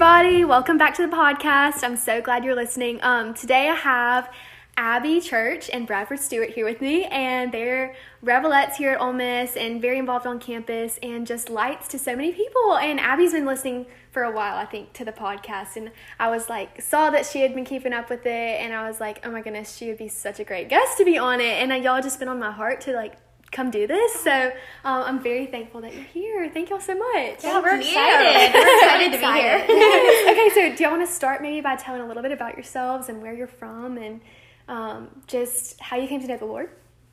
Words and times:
Everybody, 0.00 0.44
welcome 0.44 0.78
back 0.78 0.94
to 0.94 1.04
the 1.04 1.12
podcast. 1.12 1.82
I'm 1.82 1.96
so 1.96 2.22
glad 2.22 2.44
you're 2.44 2.54
listening. 2.54 3.00
Um, 3.02 3.34
today 3.34 3.68
I 3.68 3.74
have 3.74 4.32
Abby 4.76 5.20
Church 5.20 5.68
and 5.72 5.88
Bradford 5.88 6.20
Stewart 6.20 6.50
here 6.50 6.64
with 6.64 6.80
me, 6.80 7.06
and 7.06 7.50
they're 7.50 7.96
Rebelettes 8.24 8.76
here 8.76 8.92
at 8.92 9.00
Ole 9.00 9.12
Miss 9.12 9.56
and 9.56 9.82
very 9.82 9.98
involved 9.98 10.24
on 10.24 10.38
campus 10.38 11.00
and 11.02 11.26
just 11.26 11.50
lights 11.50 11.88
to 11.88 11.98
so 11.98 12.14
many 12.14 12.30
people. 12.30 12.76
And 12.76 13.00
Abby's 13.00 13.32
been 13.32 13.44
listening 13.44 13.86
for 14.12 14.22
a 14.22 14.30
while, 14.30 14.56
I 14.56 14.66
think, 14.66 14.92
to 14.92 15.04
the 15.04 15.10
podcast, 15.10 15.74
and 15.74 15.90
I 16.20 16.30
was 16.30 16.48
like, 16.48 16.80
saw 16.80 17.10
that 17.10 17.26
she 17.26 17.40
had 17.40 17.52
been 17.52 17.64
keeping 17.64 17.92
up 17.92 18.08
with 18.08 18.24
it, 18.24 18.60
and 18.60 18.72
I 18.72 18.86
was 18.86 19.00
like, 19.00 19.26
oh 19.26 19.32
my 19.32 19.42
goodness, 19.42 19.74
she 19.74 19.88
would 19.88 19.98
be 19.98 20.06
such 20.06 20.38
a 20.38 20.44
great 20.44 20.68
guest 20.68 20.96
to 20.98 21.04
be 21.04 21.18
on 21.18 21.40
it. 21.40 21.60
And 21.60 21.72
uh, 21.72 21.74
y'all 21.74 22.00
just 22.00 22.20
been 22.20 22.28
on 22.28 22.38
my 22.38 22.52
heart 22.52 22.82
to 22.82 22.92
like 22.92 23.14
come 23.50 23.70
do 23.70 23.86
this. 23.86 24.12
So 24.22 24.50
um, 24.84 25.02
I'm 25.02 25.22
very 25.22 25.46
thankful 25.46 25.80
that 25.82 25.94
you're 25.94 26.04
here. 26.04 26.50
Thank 26.50 26.70
y'all 26.70 26.80
so 26.80 26.94
much. 26.94 27.44
Yeah, 27.44 27.60
we're 27.60 27.76
excited. 27.76 28.54
we're 28.54 28.78
excited 28.78 29.12
to 29.12 29.18
be 29.18 29.40
here. 29.40 29.64
okay, 30.30 30.50
so 30.54 30.76
do 30.76 30.82
y'all 30.82 30.92
want 30.96 31.06
to 31.06 31.12
start 31.12 31.42
maybe 31.42 31.60
by 31.60 31.76
telling 31.76 32.00
a 32.00 32.06
little 32.06 32.22
bit 32.22 32.32
about 32.32 32.54
yourselves 32.54 33.08
and 33.08 33.22
where 33.22 33.34
you're 33.34 33.46
from 33.46 33.98
and 33.98 34.20
um, 34.68 35.08
just 35.26 35.80
how 35.80 35.96
you 35.96 36.08
came 36.08 36.20
to 36.20 36.26
know 36.26 36.36
the 36.36 36.44
Lord? 36.44 36.70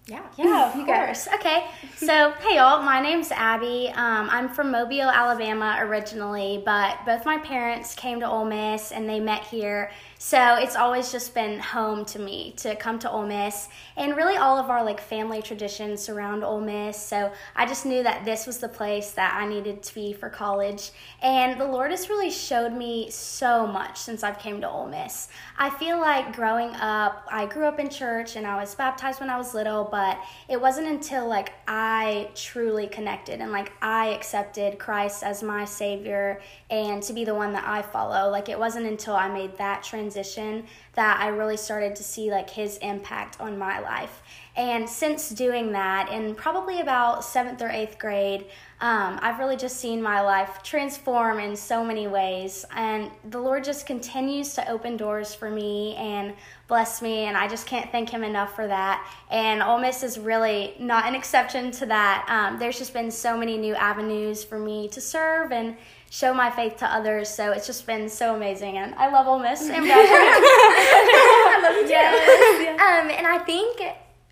Yeah, 0.08 0.22
yeah, 0.38 0.80
of 0.80 0.86
course. 0.86 1.28
Okay, 1.34 1.66
so 1.98 2.32
hey 2.40 2.58
y'all, 2.58 2.84
my 2.84 3.02
name's 3.02 3.32
Abby. 3.32 3.90
Um, 3.96 4.30
I'm 4.30 4.50
from 4.50 4.70
Mobile, 4.70 5.10
Alabama 5.10 5.78
originally, 5.80 6.62
but 6.64 7.04
both 7.08 7.26
my 7.26 7.40
parents 7.40 7.96
came 7.96 8.20
to 8.20 8.30
Ole 8.30 8.46
Miss 8.46 8.92
and 8.92 9.10
they 9.10 9.20
met 9.20 9.44
here 9.46 9.92
so 10.18 10.56
it's 10.56 10.76
always 10.76 11.12
just 11.12 11.36
been 11.36 11.60
home 11.60 12.04
to 12.06 12.20
me 12.20 12.54
to 12.58 12.76
come 12.76 12.98
to 13.00 13.12
Ole 13.12 13.28
Miss, 13.28 13.68
and 13.96 14.16
really 14.16 14.38
all 14.38 14.58
of 14.58 14.72
our 14.72 14.84
like 14.84 15.00
family 15.00 15.40
traditions 15.42 16.02
surround 16.02 16.44
Ole 16.44 16.62
Miss. 16.62 16.98
So 17.00 17.32
I 17.56 17.66
just 17.66 17.86
knew 17.86 18.02
that 18.02 18.26
this 18.26 18.48
was 18.48 18.58
the 18.58 18.68
place 18.68 19.12
that 19.12 19.36
I 19.36 19.46
needed 19.46 19.84
to 19.84 19.94
be 19.94 20.14
for 20.14 20.30
college, 20.30 20.90
and 21.22 21.60
the 21.60 21.68
Lord 21.68 21.92
has 21.92 22.10
really 22.10 22.32
showed 22.32 22.74
me 22.74 23.10
so 23.12 23.68
much 23.68 23.98
since 24.00 24.24
I've 24.24 24.40
came 24.40 24.62
to 24.62 24.70
Ole 24.70 24.88
Miss. 24.88 25.28
I 25.60 25.70
feel 25.70 26.00
like 26.00 26.36
growing 26.36 26.74
up, 26.76 27.28
I 27.30 27.46
grew 27.46 27.66
up 27.66 27.80
in 27.80 27.90
church 27.90 28.36
and 28.36 28.48
I 28.48 28.60
was 28.60 28.74
baptized 28.74 29.20
when 29.20 29.30
I 29.30 29.38
was 29.38 29.54
little, 29.54 29.84
but 29.96 30.20
it 30.50 30.60
wasn't 30.60 30.86
until 30.86 31.26
like 31.26 31.54
I 31.70 32.30
truly 32.36 32.86
connected 32.86 33.40
and 33.40 33.54
like 33.54 33.72
I 33.82 34.08
accepted 34.08 34.78
Christ 34.78 35.24
as 35.24 35.42
my 35.42 35.64
Savior 35.64 36.42
and 36.70 37.02
to 37.04 37.14
be 37.14 37.24
the 37.24 37.34
one 37.34 37.54
that 37.54 37.66
I 37.66 37.82
follow. 37.82 38.30
Like 38.30 38.50
it 38.50 38.60
wasn't 38.60 38.88
until 38.88 39.16
I 39.16 39.30
made 39.30 39.58
that 39.58 39.84
transition 39.84 40.66
that 40.96 41.22
I 41.22 41.30
really 41.30 41.56
started 41.56 41.96
to 41.96 42.04
see 42.04 42.30
like 42.30 42.50
his 42.50 42.78
impact 42.80 43.40
on 43.40 43.58
my 43.58 43.80
life. 43.80 44.22
And 44.58 44.90
since 44.90 45.30
doing 45.30 45.72
that, 45.72 46.12
in 46.12 46.36
probably 46.36 46.82
about 46.82 47.24
seventh 47.24 47.62
or 47.62 47.70
eighth 47.70 47.98
grade, 47.98 48.48
um, 48.82 49.20
I've 49.22 49.40
really 49.40 49.56
just 49.56 49.78
seen 49.78 50.02
my 50.02 50.20
life 50.20 50.62
transform 50.62 51.40
in 51.40 51.56
so 51.56 51.84
many 51.84 52.08
ways. 52.08 52.66
And 52.76 53.10
the 53.30 53.40
Lord 53.40 53.64
just 53.64 53.86
continues 53.86 54.54
to 54.56 54.70
open 54.70 54.98
doors 54.98 55.34
for 55.34 55.50
me 55.50 55.96
and 55.96 56.34
bless 56.68 57.02
me. 57.02 57.20
And 57.20 57.38
I 57.38 57.48
just 57.48 57.68
can't 57.68 57.90
thank 57.90 58.10
Him 58.10 58.22
enough 58.24 58.54
for 58.54 58.68
that. 58.68 59.10
And 59.32 59.64
Ole 59.64 59.80
Miss 59.80 60.04
is 60.04 60.20
really 60.20 60.76
not 60.78 61.06
an 61.06 61.16
exception 61.16 61.72
to 61.72 61.86
that. 61.86 62.26
Um, 62.28 62.60
there's 62.60 62.78
just 62.78 62.94
been 62.94 63.10
so 63.12 63.38
many 63.38 63.58
new 63.58 63.76
avenues 63.76 64.44
for 64.44 64.60
me 64.60 64.90
to 64.90 65.00
serve 65.00 65.54
and 65.54 65.78
show 66.10 66.34
my 66.34 66.52
faith 66.52 66.76
to 66.78 66.86
others. 66.86 67.30
So 67.30 67.54
it's 67.54 67.68
just 67.68 67.88
been 67.88 68.10
so 68.10 68.36
amazing, 68.36 68.78
and 68.78 68.94
I 68.96 69.10
love 69.10 69.28
Ole 69.28 69.40
Miss 69.40 69.62
and 69.62 69.86
I 69.90 71.60
love 71.62 71.76
you 71.78 71.88
yes. 71.90 72.68
Um, 72.74 73.10
and 73.10 73.26
I 73.26 73.40
think 73.40 73.82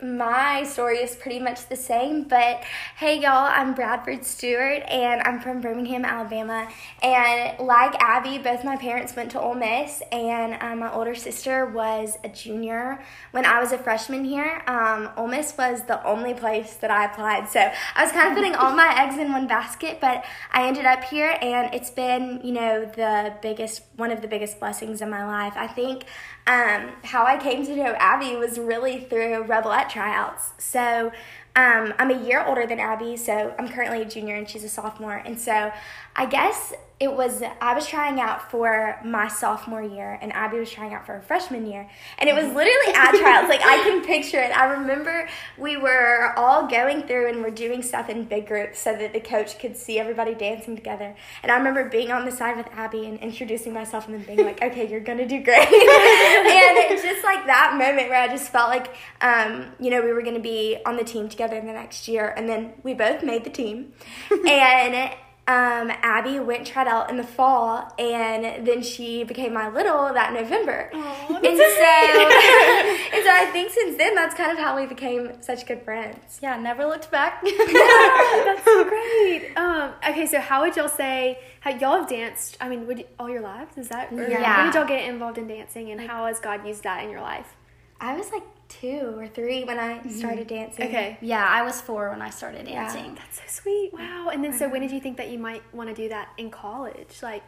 my 0.01 0.63
story 0.63 0.97
is 0.97 1.15
pretty 1.15 1.39
much 1.39 1.67
the 1.69 1.75
same, 1.75 2.23
but 2.23 2.63
hey 2.97 3.19
y'all, 3.19 3.47
I'm 3.47 3.73
Bradford 3.73 4.25
Stewart 4.25 4.83
and 4.89 5.21
I'm 5.21 5.39
from 5.39 5.61
Birmingham, 5.61 6.03
Alabama. 6.03 6.67
And 7.01 7.59
like 7.59 7.95
Abby, 8.01 8.39
both 8.39 8.63
my 8.63 8.75
parents 8.75 9.15
went 9.15 9.31
to 9.31 9.39
Ole 9.39 9.53
Miss, 9.53 10.01
and 10.11 10.61
um, 10.61 10.79
my 10.79 10.91
older 10.91 11.15
sister 11.15 11.67
was 11.67 12.17
a 12.23 12.29
junior 12.29 13.03
when 13.31 13.45
I 13.45 13.59
was 13.61 13.71
a 13.71 13.77
freshman 13.77 14.25
here. 14.25 14.63
Um, 14.67 15.09
Ole 15.15 15.27
Miss 15.27 15.55
was 15.57 15.83
the 15.83 16.03
only 16.05 16.33
place 16.33 16.73
that 16.77 16.89
I 16.89 17.05
applied, 17.05 17.49
so 17.49 17.71
I 17.95 18.03
was 18.03 18.11
kind 18.11 18.29
of 18.29 18.35
putting 18.35 18.55
all 18.55 18.75
my 18.75 18.93
eggs 18.99 19.17
in 19.17 19.31
one 19.31 19.47
basket, 19.47 19.99
but 20.01 20.25
I 20.51 20.67
ended 20.67 20.85
up 20.85 21.03
here, 21.03 21.37
and 21.39 21.73
it's 21.73 21.91
been, 21.91 22.41
you 22.43 22.51
know, 22.51 22.85
the 22.85 23.35
biggest, 23.41 23.83
one 23.95 24.11
of 24.11 24.21
the 24.21 24.27
biggest 24.27 24.59
blessings 24.59 25.01
in 25.01 25.09
my 25.09 25.25
life. 25.25 25.53
I 25.55 25.67
think 25.67 26.05
um, 26.45 26.91
how 27.03 27.25
I 27.25 27.37
came 27.37 27.65
to 27.65 27.75
know 27.75 27.95
Abby 27.97 28.35
was 28.35 28.57
really 28.57 29.01
through 29.01 29.43
Rebelette 29.43 29.92
tryouts. 29.93 30.53
So 30.57 31.11
um, 31.55 31.93
I'm 31.99 32.09
a 32.09 32.19
year 32.25 32.43
older 32.45 32.65
than 32.65 32.79
Abby, 32.79 33.15
so 33.15 33.53
I'm 33.59 33.69
currently 33.69 34.01
a 34.01 34.05
junior 34.05 34.35
and 34.35 34.49
she's 34.49 34.63
a 34.63 34.69
sophomore. 34.69 35.17
And 35.17 35.39
so 35.39 35.71
I 36.15 36.25
guess 36.25 36.73
it 37.03 37.13
was 37.13 37.43
I 37.59 37.73
was 37.73 37.85
trying 37.85 38.21
out 38.21 38.49
for 38.49 38.97
my 39.03 39.27
sophomore 39.27 39.81
year 39.81 40.17
and 40.21 40.31
Abby 40.31 40.57
was 40.57 40.71
trying 40.71 40.93
out 40.93 41.05
for 41.05 41.13
her 41.13 41.21
freshman 41.21 41.65
year. 41.65 41.89
And 42.17 42.29
it 42.29 42.33
was 42.33 42.45
mm-hmm. 42.45 42.55
literally 42.55 42.93
ad 42.93 43.15
trials. 43.15 43.49
like 43.49 43.61
I 43.61 43.77
can 43.83 44.05
picture 44.05 44.39
it. 44.39 44.57
I 44.57 44.71
remember 44.71 45.27
we 45.57 45.75
were 45.75 46.33
all 46.37 46.67
going 46.67 47.03
through 47.03 47.29
and 47.29 47.43
we're 47.43 47.49
doing 47.49 47.81
stuff 47.81 48.09
in 48.09 48.23
big 48.23 48.47
groups 48.47 48.79
so 48.79 48.95
that 48.95 49.11
the 49.11 49.19
coach 49.19 49.59
could 49.59 49.75
see 49.75 49.99
everybody 49.99 50.33
dancing 50.33 50.77
together. 50.77 51.13
And 51.41 51.51
I 51.51 51.57
remember 51.57 51.89
being 51.89 52.11
on 52.11 52.25
the 52.25 52.31
side 52.31 52.55
with 52.55 52.67
Abby 52.71 53.05
and 53.05 53.19
introducing 53.19 53.73
myself 53.73 54.07
and 54.07 54.15
then 54.15 54.23
being 54.23 54.45
like, 54.45 54.61
okay, 54.61 54.89
you're 54.89 55.01
gonna 55.01 55.27
do 55.27 55.43
great. 55.43 55.57
and 55.67 55.67
it's 55.67 57.03
just 57.03 57.23
like 57.25 57.45
that 57.47 57.75
moment 57.77 58.09
where 58.09 58.21
I 58.21 58.29
just 58.29 58.49
felt 58.49 58.69
like, 58.69 58.95
um, 59.19 59.73
you 59.77 59.89
know, 59.89 60.01
we 60.01 60.13
were 60.13 60.21
gonna 60.21 60.39
be 60.39 60.77
on 60.85 60.95
the 60.95 61.03
team 61.03 61.27
together 61.27 61.57
in 61.57 61.65
the 61.65 61.73
next 61.73 62.07
year. 62.07 62.33
And 62.37 62.47
then 62.47 62.73
we 62.83 62.93
both 62.93 63.23
made 63.23 63.43
the 63.43 63.49
team. 63.49 63.93
and 64.31 65.11
um, 65.45 65.91
Abby 66.01 66.39
went 66.39 66.65
tried 66.65 66.87
out 66.87 67.09
in 67.09 67.17
the 67.17 67.23
fall, 67.23 67.93
and 67.99 68.65
then 68.65 68.81
she 68.81 69.25
became 69.25 69.53
my 69.53 69.67
little 69.67 70.13
that 70.13 70.31
November. 70.31 70.89
Aww, 70.93 71.29
and 71.29 71.43
so, 71.43 71.43
and 73.13 73.23
so 73.25 73.29
I 73.29 73.49
think 73.51 73.71
since 73.71 73.97
then 73.97 74.15
that's 74.15 74.35
kind 74.35 74.53
of 74.53 74.57
how 74.57 74.77
we 74.77 74.85
became 74.85 75.41
such 75.41 75.65
good 75.65 75.81
friends. 75.81 76.39
Yeah, 76.41 76.55
never 76.55 76.85
looked 76.85 77.11
back. 77.11 77.41
that's 77.43 78.63
so 78.63 78.83
great. 78.85 79.51
Um, 79.57 79.91
okay, 80.07 80.25
so 80.27 80.39
how 80.39 80.61
would 80.61 80.77
y'all 80.77 80.87
say 80.87 81.39
how 81.59 81.71
y'all 81.71 81.99
have 81.99 82.07
danced? 82.07 82.55
I 82.61 82.69
mean, 82.69 82.87
would 82.87 82.99
you, 82.99 83.05
all 83.19 83.29
your 83.29 83.41
lives? 83.41 83.77
Is 83.77 83.89
that 83.89 84.13
yeah? 84.13 84.63
When 84.63 84.67
did 84.67 84.75
y'all 84.75 84.87
get 84.87 85.09
involved 85.09 85.37
in 85.37 85.47
dancing, 85.47 85.91
and 85.91 85.99
how 85.99 86.25
has 86.25 86.39
God 86.39 86.65
used 86.65 86.83
that 86.83 87.03
in 87.03 87.09
your 87.09 87.21
life? 87.21 87.57
I 87.99 88.15
was 88.15 88.31
like 88.31 88.43
two 88.79 89.15
or 89.17 89.27
three 89.27 89.63
when 89.63 89.79
I 89.79 89.99
mm-hmm. 89.99 90.09
started 90.09 90.47
dancing. 90.47 90.87
Okay. 90.87 91.17
Yeah, 91.21 91.45
I 91.47 91.63
was 91.63 91.81
four 91.81 92.09
when 92.09 92.21
I 92.21 92.29
started 92.29 92.65
dancing. 92.65 93.05
Yeah. 93.05 93.15
That's 93.15 93.37
so 93.37 93.61
sweet. 93.61 93.93
Wow. 93.93 94.29
And 94.31 94.43
then, 94.43 94.53
so 94.53 94.67
when 94.69 94.81
did 94.81 94.91
you 94.91 94.99
think 94.99 95.17
that 95.17 95.29
you 95.29 95.39
might 95.39 95.63
want 95.73 95.89
to 95.89 95.95
do 95.95 96.09
that 96.09 96.29
in 96.37 96.49
college? 96.49 97.21
Like, 97.21 97.43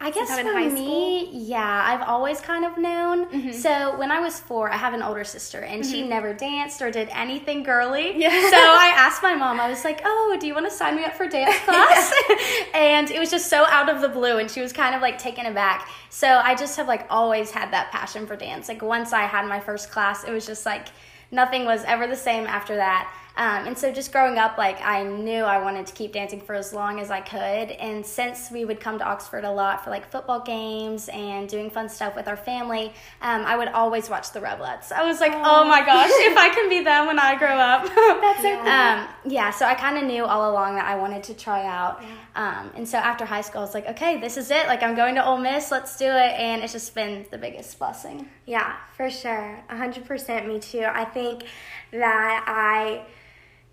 I 0.00 0.12
guess 0.12 0.30
for 0.30 0.70
me, 0.70 1.28
yeah, 1.32 1.82
I've 1.86 2.08
always 2.08 2.40
kind 2.40 2.64
of 2.64 2.78
known. 2.78 3.26
Mm-hmm. 3.26 3.50
So 3.50 3.98
when 3.98 4.12
I 4.12 4.20
was 4.20 4.38
four, 4.38 4.70
I 4.70 4.76
have 4.76 4.94
an 4.94 5.02
older 5.02 5.24
sister, 5.24 5.58
and 5.58 5.82
mm-hmm. 5.82 5.90
she 5.90 6.06
never 6.06 6.32
danced 6.32 6.80
or 6.80 6.92
did 6.92 7.08
anything 7.10 7.64
girly. 7.64 8.16
Yeah. 8.16 8.28
So 8.48 8.56
I 8.56 8.92
asked 8.96 9.22
my 9.22 9.34
mom, 9.34 9.60
I 9.60 9.68
was 9.68 9.84
like, 9.84 10.00
"Oh, 10.04 10.36
do 10.40 10.46
you 10.46 10.54
want 10.54 10.66
to 10.66 10.72
sign 10.72 10.96
me 10.96 11.04
up 11.04 11.14
for 11.14 11.26
dance 11.28 11.58
class?" 11.64 12.14
and 12.74 13.10
it 13.10 13.18
was 13.18 13.30
just 13.30 13.50
so 13.50 13.66
out 13.66 13.88
of 13.88 14.00
the 14.00 14.08
blue, 14.08 14.38
and 14.38 14.50
she 14.50 14.60
was 14.60 14.72
kind 14.72 14.94
of 14.94 15.02
like 15.02 15.18
taken 15.18 15.46
aback. 15.46 15.88
So 16.10 16.28
I 16.28 16.54
just 16.54 16.76
have 16.76 16.86
like 16.86 17.06
always 17.10 17.50
had 17.50 17.72
that 17.72 17.90
passion 17.90 18.26
for 18.26 18.36
dance. 18.36 18.68
Like 18.68 18.82
once 18.82 19.12
I 19.12 19.22
had 19.22 19.46
my 19.46 19.58
first 19.58 19.90
class, 19.90 20.24
it 20.24 20.30
was 20.30 20.46
just 20.46 20.64
like 20.64 20.88
nothing 21.30 21.64
was 21.64 21.84
ever 21.84 22.06
the 22.06 22.16
same 22.16 22.46
after 22.46 22.76
that. 22.76 23.12
Um, 23.38 23.68
and 23.68 23.78
so 23.78 23.92
just 23.92 24.10
growing 24.10 24.36
up, 24.36 24.58
like 24.58 24.82
I 24.82 25.04
knew 25.04 25.44
I 25.44 25.62
wanted 25.62 25.86
to 25.86 25.94
keep 25.94 26.12
dancing 26.12 26.40
for 26.40 26.56
as 26.56 26.72
long 26.72 26.98
as 26.98 27.08
I 27.08 27.20
could. 27.20 27.70
And 27.70 28.04
since 28.04 28.50
we 28.50 28.64
would 28.64 28.80
come 28.80 28.98
to 28.98 29.04
Oxford 29.04 29.44
a 29.44 29.50
lot 29.50 29.84
for 29.84 29.90
like 29.90 30.10
football 30.10 30.40
games 30.40 31.08
and 31.10 31.48
doing 31.48 31.70
fun 31.70 31.88
stuff 31.88 32.16
with 32.16 32.26
our 32.26 32.36
family, 32.36 32.92
um, 33.22 33.42
I 33.46 33.56
would 33.56 33.68
always 33.68 34.10
watch 34.10 34.32
the 34.32 34.40
Rebelettes. 34.40 34.90
I 34.90 35.04
was 35.04 35.20
like, 35.20 35.30
Aww. 35.30 35.42
oh 35.44 35.64
my 35.68 35.86
gosh, 35.86 36.10
if 36.12 36.36
I 36.36 36.48
can 36.48 36.68
be 36.68 36.82
them 36.82 37.06
when 37.06 37.20
I 37.20 37.38
grow 37.38 37.56
up. 37.56 37.84
That's 38.20 38.42
so 38.42 38.56
cool. 38.56 38.68
Um, 38.68 39.08
yeah, 39.24 39.50
so 39.50 39.66
I 39.66 39.74
kind 39.74 39.96
of 39.98 40.02
knew 40.02 40.24
all 40.24 40.50
along 40.50 40.74
that 40.74 40.86
I 40.86 40.96
wanted 40.96 41.22
to 41.24 41.34
try 41.34 41.64
out. 41.64 42.02
Yeah. 42.02 42.08
Um, 42.34 42.72
and 42.74 42.88
so 42.88 42.98
after 42.98 43.24
high 43.24 43.42
school, 43.42 43.60
I 43.60 43.64
was 43.64 43.74
like, 43.74 43.86
okay, 43.86 44.20
this 44.20 44.36
is 44.36 44.50
it. 44.50 44.66
Like 44.66 44.82
I'm 44.82 44.96
going 44.96 45.14
to 45.14 45.24
Ole 45.24 45.38
Miss, 45.38 45.70
let's 45.70 45.96
do 45.96 46.06
it. 46.06 46.34
And 46.40 46.64
it's 46.64 46.72
just 46.72 46.92
been 46.92 47.24
the 47.30 47.38
biggest 47.38 47.78
blessing. 47.78 48.28
Yeah, 48.46 48.74
for 48.96 49.08
sure. 49.08 49.62
100% 49.70 50.48
me 50.48 50.58
too. 50.58 50.84
I 50.84 51.04
think 51.04 51.44
that 51.92 52.44
I 52.44 53.04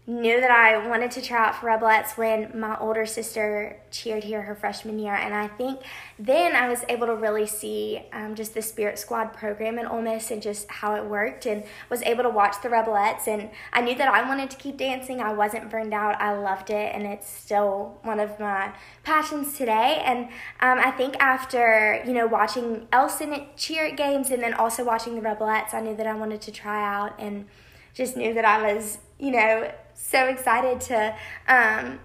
knew 0.07 0.39
that 0.39 0.51
I 0.51 0.87
wanted 0.87 1.09
to 1.11 1.21
try 1.21 1.47
out 1.47 1.55
for 1.55 1.67
Rebelettes 1.67 2.15
when 2.15 2.59
my 2.59 2.77
older 2.77 3.07
sister 3.07 3.77
cheered 3.89 4.23
here 4.23 4.43
her 4.43 4.53
freshman 4.53 4.99
year. 4.99 5.15
And 5.15 5.33
I 5.33 5.47
think 5.47 5.81
then 6.19 6.55
I 6.55 6.69
was 6.69 6.83
able 6.87 7.07
to 7.07 7.15
really 7.15 7.47
see 7.47 8.03
um, 8.13 8.35
just 8.35 8.53
the 8.53 8.61
Spirit 8.61 8.99
Squad 8.99 9.33
program 9.33 9.79
in 9.79 9.87
Ole 9.87 10.03
Miss 10.03 10.29
and 10.29 10.43
just 10.43 10.69
how 10.69 10.93
it 10.93 11.05
worked 11.05 11.47
and 11.47 11.63
was 11.89 12.03
able 12.03 12.21
to 12.21 12.29
watch 12.29 12.61
the 12.61 12.69
Rebelettes. 12.69 13.27
And 13.27 13.49
I 13.73 13.81
knew 13.81 13.95
that 13.95 14.07
I 14.07 14.27
wanted 14.27 14.51
to 14.51 14.57
keep 14.57 14.77
dancing. 14.77 15.21
I 15.21 15.33
wasn't 15.33 15.71
burned 15.71 15.93
out. 15.93 16.21
I 16.21 16.33
loved 16.37 16.69
it. 16.69 16.93
And 16.93 17.07
it's 17.07 17.27
still 17.27 17.97
one 18.03 18.19
of 18.19 18.39
my 18.39 18.73
passions 19.03 19.57
today. 19.57 20.03
And 20.05 20.25
um, 20.59 20.79
I 20.85 20.91
think 20.91 21.15
after, 21.19 22.03
you 22.05 22.13
know, 22.13 22.27
watching 22.27 22.87
Elson 22.91 23.47
cheer 23.55 23.87
at 23.87 23.97
games 23.97 24.29
and 24.29 24.43
then 24.43 24.53
also 24.53 24.83
watching 24.83 25.15
the 25.15 25.27
Revelettes, 25.27 25.73
I 25.73 25.81
knew 25.81 25.95
that 25.95 26.05
I 26.05 26.13
wanted 26.13 26.41
to 26.41 26.51
try 26.51 26.85
out 26.85 27.19
and 27.19 27.47
just 27.95 28.15
knew 28.15 28.35
that 28.35 28.45
I 28.45 28.71
was, 28.71 28.99
you 29.17 29.31
know, 29.31 29.71
so 29.95 30.27
excited 30.27 30.81
to 30.81 31.15
um, 31.47 32.00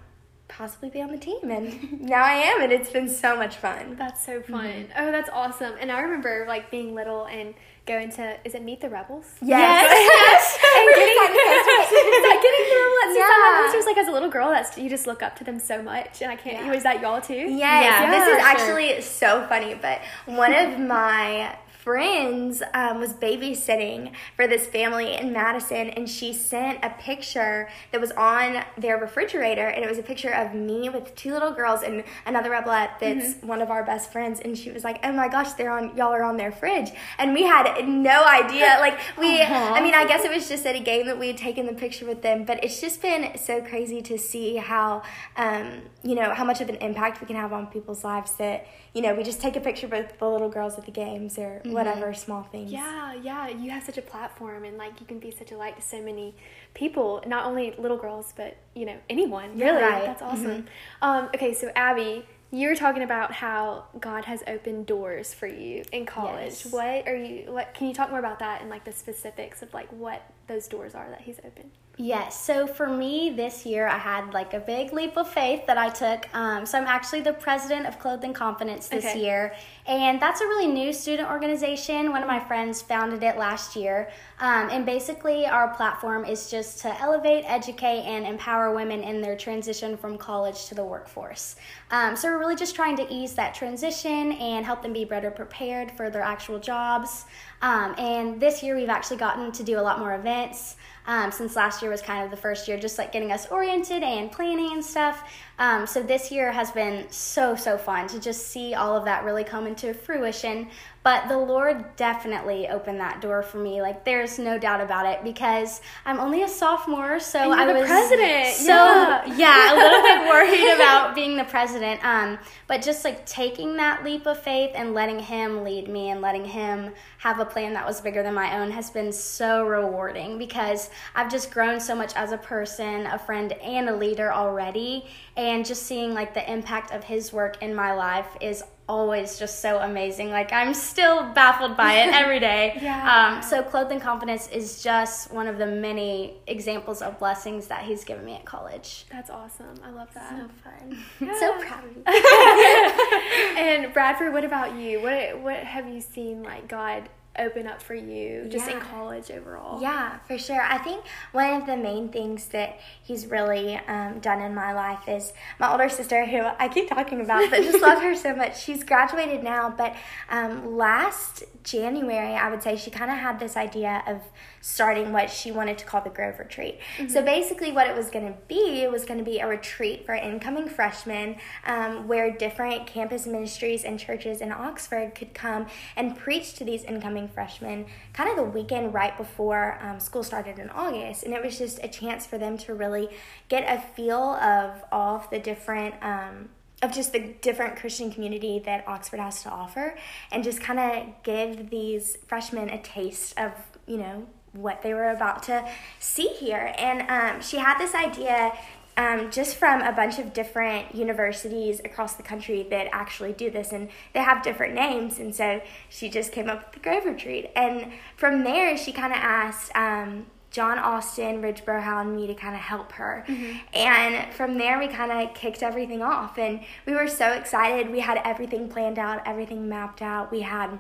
possibly 0.49 0.91
be 0.91 1.01
on 1.01 1.11
the 1.11 1.19
team 1.19 1.51
and 1.51 2.01
now 2.09 2.23
I 2.23 2.33
am 2.33 2.63
and 2.63 2.73
it's 2.73 2.91
been 2.91 3.09
so 3.09 3.37
much 3.37 3.57
fun. 3.57 3.97
That's 3.97 4.25
so 4.25 4.41
fun. 4.43 4.67
Mm-hmm. 4.67 4.93
Oh, 4.97 5.13
that's 5.13 5.31
awesome. 5.33 5.75
And 5.81 5.91
I 5.91 6.01
remember 6.01 6.45
like 6.49 6.71
being 6.71 6.95
little 6.95 7.27
and 7.27 7.55
going 7.87 8.11
to 8.11 8.37
is 8.45 8.55
it 8.55 8.63
Meet 8.63 8.81
the 8.81 8.89
Rebels? 8.89 9.27
Yes. 9.43 9.91
yes. 9.91 10.59
and 10.77 10.95
getting, 10.95 11.17
like 12.31 12.43
getting 12.43 12.67
the 12.67 12.79
rebels. 12.81 13.17
Yeah. 13.17 13.73
Just 13.73 13.87
like 13.87 13.99
as 13.99 14.09
a 14.09 14.13
little 14.13 14.31
girl, 14.31 14.51
that's 14.51 14.77
you 14.79 14.89
just 14.89 15.07
look 15.07 15.23
up 15.23 15.37
to 15.37 15.45
them 15.45 15.59
so 15.59 15.83
much, 15.83 16.23
and 16.23 16.31
I 16.31 16.37
can't. 16.37 16.67
Yeah. 16.67 16.73
Was 16.73 16.83
that 16.83 17.01
y'all 17.01 17.21
too? 17.21 17.35
Yes. 17.35 17.51
Yeah. 17.59 18.03
yeah. 18.03 18.19
This 18.19 18.29
is 18.29 18.39
actually 18.39 18.89
sure. 18.95 19.03
so 19.03 19.47
funny, 19.49 19.75
but 19.75 20.01
one 20.27 20.53
of 20.53 20.79
my 20.79 21.57
friends 21.83 22.63
um, 22.75 23.01
was 23.01 23.13
babysitting 23.13 24.13
for 24.37 24.47
this 24.47 24.67
family 24.67 25.15
in 25.15 25.33
Madison, 25.33 25.91
and 25.91 26.09
she 26.09 26.33
sent 26.33 26.85
a 26.85 26.91
picture 26.91 27.69
that 27.93 28.01
was 28.01 28.13
on 28.13 28.63
their 28.77 28.99
refrigerator, 28.99 29.67
and 29.67 29.85
it 29.85 29.89
was 29.89 29.99
a 29.99 30.03
picture 30.03 30.31
of 30.31 30.55
me 30.55 30.89
with 30.89 31.15
two 31.15 31.33
little 31.33 31.53
girls 31.53 31.83
and 31.83 32.05
another 32.27 32.51
rebelette 32.51 32.99
that's 33.01 33.35
mm-hmm. 33.35 33.47
one 33.47 33.63
of 33.63 33.71
our 33.71 33.85
best 33.85 34.13
friends, 34.13 34.41
and 34.41 34.57
she 34.57 34.71
was 34.71 34.85
like, 34.85 35.01
"Oh 35.05 35.13
my 35.13 35.29
gosh, 35.29 35.53
they're 35.55 35.73
on 35.73 35.97
y'all 35.97 36.13
are 36.13 36.23
on 36.23 36.37
their 36.37 36.53
fridge," 36.53 36.91
and 37.19 37.33
we 37.33 37.45
had 37.45 37.87
no 37.87 38.25
idea. 38.25 38.69
Like 38.81 38.99
we, 39.19 39.41
uh-huh. 39.41 39.75
I 39.75 39.83
mean, 39.83 39.95
I 39.95 40.07
guess 40.07 40.25
it 40.25 40.31
was 40.31 40.49
just 40.49 40.65
at 40.65 40.75
a 40.75 40.81
game 40.81 41.07
that 41.07 41.19
we 41.19 41.27
had 41.27 41.37
taken 41.37 41.67
the 41.67 41.75
picture 41.75 42.07
with 42.07 42.23
them, 42.23 42.45
but 42.45 42.63
it's 42.65 42.81
just 42.81 43.03
been 43.03 43.37
so 43.37 43.61
crazy 43.61 44.01
to 44.03 44.17
see 44.17 44.57
how, 44.57 45.03
um, 45.37 45.83
you 46.03 46.15
know, 46.15 46.33
how 46.33 46.45
much 46.45 46.61
of 46.61 46.69
an 46.69 46.77
impact 46.77 47.21
we 47.21 47.27
can 47.27 47.37
have 47.37 47.53
on 47.53 47.67
people's 47.67 48.05
lives 48.05 48.33
that 48.37 48.67
you 48.95 49.03
know 49.03 49.15
we 49.15 49.23
just 49.23 49.41
take 49.41 49.57
a 49.57 49.61
picture 49.61 49.87
with 49.87 50.19
the 50.19 50.29
little 50.29 50.49
girls 50.49 50.79
at 50.79 50.85
the 50.85 50.91
games 50.91 51.39
or 51.39 51.63
mm-hmm. 51.71 51.79
whatever 51.79 52.15
small 52.15 52.43
things. 52.45 52.71
Yeah, 52.71 53.15
yeah. 53.15 53.49
You 53.49 53.71
have 53.71 53.83
such 53.83 53.99
a 53.99 54.03
platform, 54.03 54.65
and 54.65 54.77
like 54.77 55.01
you 55.01 55.07
can 55.07 55.19
be 55.19 55.31
such 55.31 55.53
a 55.53 55.57
light 55.57 55.77
to 55.77 55.83
so 55.83 56.03
many 56.03 56.35
people, 56.75 57.23
not 57.27 57.47
only 57.47 57.75
little 57.79 57.97
girls, 57.97 58.33
but 58.37 58.57
you 58.75 58.87
know 58.87 58.97
anyone. 59.09 59.59
Really, 59.59 59.83
right. 59.83 60.05
that's 60.05 60.23
awesome. 60.23 60.63
Mm-hmm. 60.63 60.69
Um, 61.03 61.25
okay, 61.35 61.55
so 61.55 61.71
Abby, 61.75 62.27
you 62.53 62.69
were 62.69 62.75
talking 62.75 63.03
about 63.03 63.33
how 63.33 63.85
God 64.01 64.25
has 64.25 64.43
opened 64.47 64.87
doors 64.87 65.33
for 65.33 65.47
you 65.47 65.85
in 65.93 66.05
college. 66.05 66.65
Yes. 66.65 66.67
What 66.67 67.09
are 67.09 67.17
you? 67.17 67.53
What 67.53 67.75
can 67.75 67.87
you 67.87 67.95
talk 67.95 68.11
more 68.11 68.19
about 68.19 68.41
that 68.41 68.61
and 68.61 68.71
like 68.71 68.85
the 68.85 68.93
specifics 68.93 69.63
of 69.63 69.73
like 69.73 69.91
what 69.93 70.23
those 70.49 70.67
doors 70.67 70.95
are 70.95 71.09
that 71.11 71.21
He's 71.21 71.39
opened? 71.45 71.71
Yes. 71.97 72.41
So 72.41 72.67
for 72.67 72.89
me, 72.89 73.31
this 73.31 73.67
year 73.67 73.87
I 73.87 73.99
had 73.99 74.33
like 74.33 74.55
a 74.55 74.61
big 74.61 74.93
leap 74.93 75.19
of 75.19 75.29
faith 75.29 75.67
that 75.67 75.77
I 75.77 75.91
took. 75.91 76.35
Um, 76.35 76.65
so 76.65 76.79
I'm 76.79 76.87
actually 76.87 77.21
the 77.21 77.35
president 77.35 77.87
of 77.87 77.99
Clothed 77.99 78.25
in 78.25 78.33
Confidence 78.33 78.89
this 78.89 79.05
okay. 79.05 79.21
year, 79.21 79.55
and 79.91 80.23
that's 80.23 80.41
a 80.41 80.47
really 80.47 80.69
new 80.69 80.93
student 80.93 81.29
organization. 81.29 82.13
One 82.13 82.23
of 82.23 82.29
my 82.29 82.39
friends 82.39 82.81
founded 82.81 83.25
it 83.25 83.37
last 83.37 83.75
year, 83.75 84.09
um, 84.39 84.71
and 84.71 84.87
basically 84.87 85.47
our 85.47 85.75
platform 85.75 86.25
is 86.25 86.49
just 86.49 86.79
to 86.83 87.01
elevate, 87.01 87.43
educate, 87.45 88.03
and 88.03 88.25
empower 88.25 88.73
women 88.73 89.03
in 89.03 89.21
their 89.21 89.37
transition 89.37 89.97
from 89.97 90.17
college 90.17 90.67
to 90.67 90.77
the 90.77 90.85
workforce. 90.85 91.57
Um, 91.91 92.15
so 92.15 92.29
we're 92.29 92.39
really 92.39 92.55
just 92.55 92.77
trying 92.77 92.97
to 92.99 93.13
ease 93.13 93.35
that 93.35 93.53
transition 93.53 94.31
and 94.31 94.65
help 94.65 94.81
them 94.81 94.93
be 94.93 95.05
better 95.05 95.33
prepared 95.33 95.91
for 95.91 96.09
their 96.09 96.23
actual 96.23 96.61
jobs. 96.61 97.25
Um, 97.61 97.97
and 97.99 98.41
this 98.41 98.63
year 98.63 98.77
we've 98.77 98.89
actually 98.89 99.17
gotten 99.17 99.51
to 99.51 99.65
do 99.65 99.81
a 99.81 99.83
lot 99.83 99.99
more 99.99 100.15
events 100.15 100.77
um, 101.07 101.33
since 101.33 101.57
last 101.57 101.83
year 101.83 101.91
was 101.91 102.03
kind 102.03 102.25
of 102.25 102.31
the 102.31 102.37
first 102.37 102.69
year, 102.69 102.79
just 102.79 102.97
like 102.97 103.11
getting 103.11 103.33
us 103.33 103.47
oriented 103.47 104.03
and 104.03 104.31
planning 104.31 104.73
and 104.73 104.85
stuff. 104.85 105.29
Um, 105.61 105.87
so 105.87 106.03
this 106.03 106.33
year 106.33 106.51
has 106.51 106.71
been 106.71 107.05
so, 107.11 107.55
so 107.55 107.77
fun 107.77 108.09
to 108.09 108.19
just 108.19 108.49
see 108.49 108.73
all 108.73 108.97
of 108.97 109.05
that 109.05 109.25
really 109.25 109.45
come 109.45 109.67
into 109.67 109.93
fruition. 109.93 110.69
But 111.03 111.29
the 111.29 111.39
Lord 111.39 111.97
definitely 111.97 112.69
opened 112.69 113.01
that 113.01 113.23
door 113.23 113.43
for 113.43 113.57
me. 113.57 113.81
Like 113.81 114.05
there's 114.05 114.39
no 114.39 114.59
doubt 114.59 114.83
about 114.83 115.07
it 115.07 115.25
because 115.25 115.81
I'm 116.05 116.21
only 116.21 116.43
a 116.43 116.49
sophomore, 116.49 117.19
so 117.19 117.39
I 117.53 117.73
was 117.73 117.87
president. 117.87 118.55
So 118.57 118.67
yeah. 118.67 119.25
yeah, 119.35 119.73
a 119.73 119.77
little 119.77 120.03
bit 120.03 120.29
worried 120.29 120.75
about 120.75 121.15
being 121.15 121.37
the 121.37 121.45
president. 121.45 122.05
Um, 122.05 122.39
but 122.67 122.83
just 122.83 123.03
like 123.03 123.25
taking 123.25 123.77
that 123.77 124.05
leap 124.05 124.27
of 124.27 124.43
faith 124.43 124.73
and 124.75 124.93
letting 124.93 125.19
Him 125.19 125.65
lead 125.65 125.89
me 125.89 126.11
and 126.11 126.21
letting 126.21 126.45
Him 126.45 126.93
have 127.19 127.41
a 127.41 127.47
plan 127.47 127.73
that 127.73 127.87
was 127.87 128.03
bigger 128.03 128.23
than 128.23 128.35
my 128.35 128.61
own 128.61 128.71
has 128.71 128.91
been 128.91 129.11
so 129.11 129.65
rewarding 129.65 130.37
because 130.37 130.91
I've 131.15 131.31
just 131.31 131.51
grown 131.51 131.81
so 131.81 131.95
much 131.95 132.15
as 132.15 132.33
a 132.33 132.39
person, 132.39 133.07
a 133.07 133.19
friend, 133.19 133.53
and 133.55 133.89
a 133.89 133.97
leader 133.97 134.31
already. 134.31 135.07
And 135.39 135.65
just 135.65 135.85
seeing 135.85 136.13
like 136.13 136.35
the 136.35 136.51
impact 136.51 136.93
of 136.93 137.05
His 137.05 137.33
work 137.33 137.63
in 137.63 137.75
my 137.75 137.95
life 137.95 138.37
is 138.43 138.63
always 138.91 139.39
just 139.39 139.61
so 139.61 139.79
amazing. 139.79 140.31
Like 140.31 140.53
I'm 140.53 140.75
still 140.75 141.23
baffled 141.33 141.77
by 141.77 141.93
it 142.03 142.13
every 142.13 142.41
day. 142.51 142.79
yeah. 142.83 143.37
Um, 143.37 143.43
so 143.43 143.63
Clothed 143.63 143.93
in 143.93 144.01
Confidence 144.01 144.49
is 144.49 144.83
just 144.83 145.33
one 145.33 145.47
of 145.47 145.57
the 145.59 145.67
many 145.67 146.35
examples 146.47 147.01
of 147.01 147.19
blessings 147.19 147.69
that 147.69 147.83
he's 147.85 148.03
given 148.05 148.25
me 148.25 148.35
at 148.35 148.45
college. 148.45 149.07
That's 149.11 149.31
awesome. 149.31 149.75
I 149.85 149.91
love 149.91 150.13
that. 150.15 150.31
So 150.31 150.49
fun. 150.65 150.99
Yeah. 151.21 151.37
So 151.41 151.53
proud 151.65 151.85
of 151.85 151.97
you. 151.97 152.03
and 153.57 153.93
Bradford, 153.95 154.33
what 154.33 154.45
about 154.45 154.75
you? 154.75 155.01
What 155.01 155.39
what 155.41 155.57
have 155.75 155.87
you 155.89 156.01
seen 156.01 156.43
like 156.43 156.69
God 156.69 157.09
open 157.41 157.67
up 157.67 157.83
for 157.83 157.95
you 157.95 158.47
just 158.49 158.69
yeah. 158.69 158.75
in 158.75 158.81
college 158.81 159.31
overall? 159.31 159.81
Yeah, 159.81 160.19
for 160.21 160.39
sure. 160.39 160.61
I 160.61 160.79
think 160.79 161.05
one 161.33 161.61
of 161.61 161.67
the 161.67 161.77
main 161.77 162.11
things 162.11 162.47
that 162.49 162.79
he's 163.03 163.27
really 163.27 163.77
um, 163.77 164.21
done 164.21 164.41
in 164.41 164.55
my 164.55 164.73
life 164.73 165.09
is 165.09 165.33
my 165.59 165.71
older 165.71 165.89
sister, 165.89 166.27
who 166.27 166.43
I 166.59 166.69
keep 166.69 166.89
talking 166.89 167.21
about, 167.21 167.51
but 167.51 167.63
just 167.63 167.81
love 167.83 168.03
her 168.03 168.15
so 168.17 168.35
much. 168.35 168.63
She's 168.63 168.85
graduated 168.85 169.43
now, 169.43 169.75
but 169.77 169.97
um, 170.29 170.77
last 170.77 171.45
January, 171.63 172.35
I 172.35 172.51
would 172.51 172.63
say 172.63 172.77
she 172.77 172.91
kind 172.91 173.11
of 173.11 173.19
had 173.19 173.39
this 173.39 173.57
idea 173.57 174.03
of 174.07 174.23
starting 174.61 175.13
what 175.13 175.31
she 175.31 175.51
wanted 175.51 175.79
to 175.79 175.85
call 175.85 176.03
the 176.03 176.11
Grove 176.11 176.39
Retreat. 176.39 176.79
Mm-hmm. 176.97 177.09
So 177.09 177.23
basically, 177.23 177.73
what 177.73 177.87
it 177.87 177.97
was 177.97 178.11
going 178.11 178.27
to 178.27 178.39
be, 178.49 178.87
was 178.87 179.05
going 179.05 179.19
to 179.19 179.25
be 179.25 179.39
a 179.39 179.47
retreat 179.47 180.05
for 180.05 180.15
incoming 180.15 180.69
freshmen 180.69 181.37
um, 181.67 182.09
where 182.09 182.31
different 182.31 182.87
campus 182.87 183.27
ministries 183.27 183.85
and 183.85 183.99
churches 183.99 184.41
in 184.41 184.53
Oxford 184.53 185.15
could 185.15 185.35
come 185.35 185.67
and 185.97 186.17
preach 186.17 186.55
to 186.55 186.65
these 186.65 186.85
incoming 186.85 187.29
freshmen 187.31 187.87
kind 188.13 188.31
of 188.31 188.37
the 188.37 188.43
weekend 188.43 188.95
right 188.95 189.17
before 189.17 189.79
um, 189.81 190.01
school 190.01 190.23
started 190.23 190.59
in 190.59 190.71
August. 190.71 191.25
And 191.25 191.35
it 191.35 191.43
was 191.45 191.59
just 191.59 191.79
a 191.83 191.89
chance 191.89 192.27
for 192.27 192.39
them 192.39 192.59
to 192.59 192.75
really 192.75 193.09
get 193.49 193.63
a 193.65 193.81
feel 193.95 194.35
of 194.35 194.85
all 194.93 195.17
of 195.17 195.31
the 195.31 195.39
different. 195.39 195.95
Um, 196.03 196.51
of 196.83 196.93
just 196.93 197.13
the 197.13 197.35
different 197.43 197.77
Christian 197.77 198.11
community 198.11 198.59
that 198.65 198.89
Oxford 198.89 199.21
has 199.21 199.43
to 199.43 199.51
offer, 199.51 199.99
and 200.33 200.43
just 200.43 200.63
kind 200.63 200.81
of 200.81 201.23
give 201.23 201.69
these 201.69 202.17
freshmen 202.27 202.71
a 202.71 202.81
taste 202.81 203.39
of, 203.39 203.53
you 203.87 203.99
know, 203.99 204.27
what 204.53 204.81
they 204.83 204.95
were 204.95 205.11
about 205.11 205.43
to 205.43 205.69
see 205.99 206.29
here. 206.29 206.75
And 206.79 207.03
um, 207.11 207.43
she 207.43 207.59
had 207.59 207.79
this 207.79 207.95
idea 207.95 208.57
um, 208.97 209.31
just 209.31 209.57
from 209.57 209.83
a 209.83 209.93
bunch 209.93 210.19
of 210.19 210.33
different 210.33 210.95
universities 210.95 211.81
across 211.85 212.15
the 212.15 212.23
country 212.23 212.67
that 212.71 212.89
actually 212.93 213.33
do 213.33 213.51
this, 213.51 213.73
and 213.73 213.89
they 214.13 214.21
have 214.21 214.43
different 214.43 214.75
names. 214.75 215.19
And 215.19 215.35
so 215.35 215.61
she 215.89 216.09
just 216.09 216.33
came 216.33 216.49
up 216.49 216.65
with 216.65 216.73
the 216.73 216.81
Grove 216.81 217.05
Retreat. 217.05 217.51
And 217.57 217.93
from 218.17 218.45
there, 218.45 218.77
she 218.77 218.93
kind 218.93 219.13
of 219.13 219.19
asked, 219.19 219.75
um, 219.75 220.27
John 220.51 220.81
Austin, 220.81 221.41
Ridge 221.43 221.65
Brohow, 221.65 222.01
and 222.01 222.17
me 222.17 222.27
to 222.27 222.35
kind 222.35 222.57
of 222.57 222.61
help 222.61 222.91
her. 222.93 223.25
Mm-hmm. 223.29 223.59
And 223.73 224.35
from 224.35 224.59
there, 224.59 224.81
we 224.81 224.89
kind 224.89 225.13
of 225.13 225.33
kicked 225.33 225.63
everything 225.63 226.03
off. 226.03 226.39
And 226.39 226.61
we 226.87 226.93
were 226.93 227.07
so 227.07 227.33
excited. 227.33 227.91
We 227.91 228.01
had 228.01 228.21
everything 228.25 228.69
planned 228.69 228.99
out, 228.99 229.23
everything 229.25 229.69
mapped 229.69 230.03
out. 230.03 230.33
We 230.33 230.41
had 230.41 230.77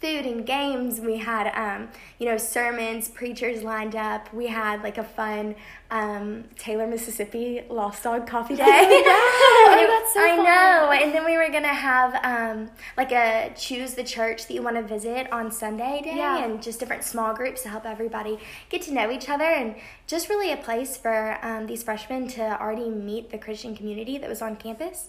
food 0.00 0.26
and 0.26 0.44
games. 0.46 1.00
We 1.00 1.18
had, 1.18 1.48
um, 1.54 1.88
you 2.18 2.26
know, 2.26 2.36
sermons, 2.36 3.08
preachers 3.08 3.62
lined 3.62 3.96
up. 3.96 4.32
We 4.32 4.48
had 4.48 4.82
like 4.82 4.98
a 4.98 5.04
fun 5.04 5.54
um, 5.90 6.44
Taylor, 6.58 6.86
Mississippi 6.86 7.62
Lost 7.70 8.02
Dog 8.02 8.26
Coffee 8.26 8.56
Day. 8.56 8.64
oh, 8.66 10.10
so 10.14 10.20
I 10.20 10.36
fun. 10.36 10.44
know. 10.44 10.90
And 10.92 11.14
then 11.14 11.24
we 11.24 11.36
were 11.36 11.48
gonna 11.48 11.68
have 11.68 12.14
um, 12.24 12.70
like 12.96 13.12
a 13.12 13.52
choose 13.56 13.94
the 13.94 14.04
church 14.04 14.46
that 14.46 14.54
you 14.54 14.62
want 14.62 14.76
to 14.76 14.82
visit 14.82 15.32
on 15.32 15.50
Sunday 15.50 16.00
day, 16.02 16.16
yeah. 16.16 16.44
and 16.44 16.62
just 16.62 16.80
different 16.80 17.04
small 17.04 17.34
groups 17.34 17.62
to 17.62 17.68
help 17.68 17.86
everybody 17.86 18.38
get 18.68 18.82
to 18.82 18.92
know 18.92 19.10
each 19.10 19.28
other, 19.28 19.44
and 19.44 19.76
just 20.06 20.28
really 20.28 20.52
a 20.52 20.56
place 20.56 20.96
for 20.96 21.38
um, 21.42 21.66
these 21.66 21.82
freshmen 21.82 22.28
to 22.28 22.60
already 22.60 22.90
meet 22.90 23.30
the 23.30 23.38
Christian 23.38 23.74
community 23.74 24.18
that 24.18 24.28
was 24.28 24.40
on 24.40 24.56
campus. 24.56 25.08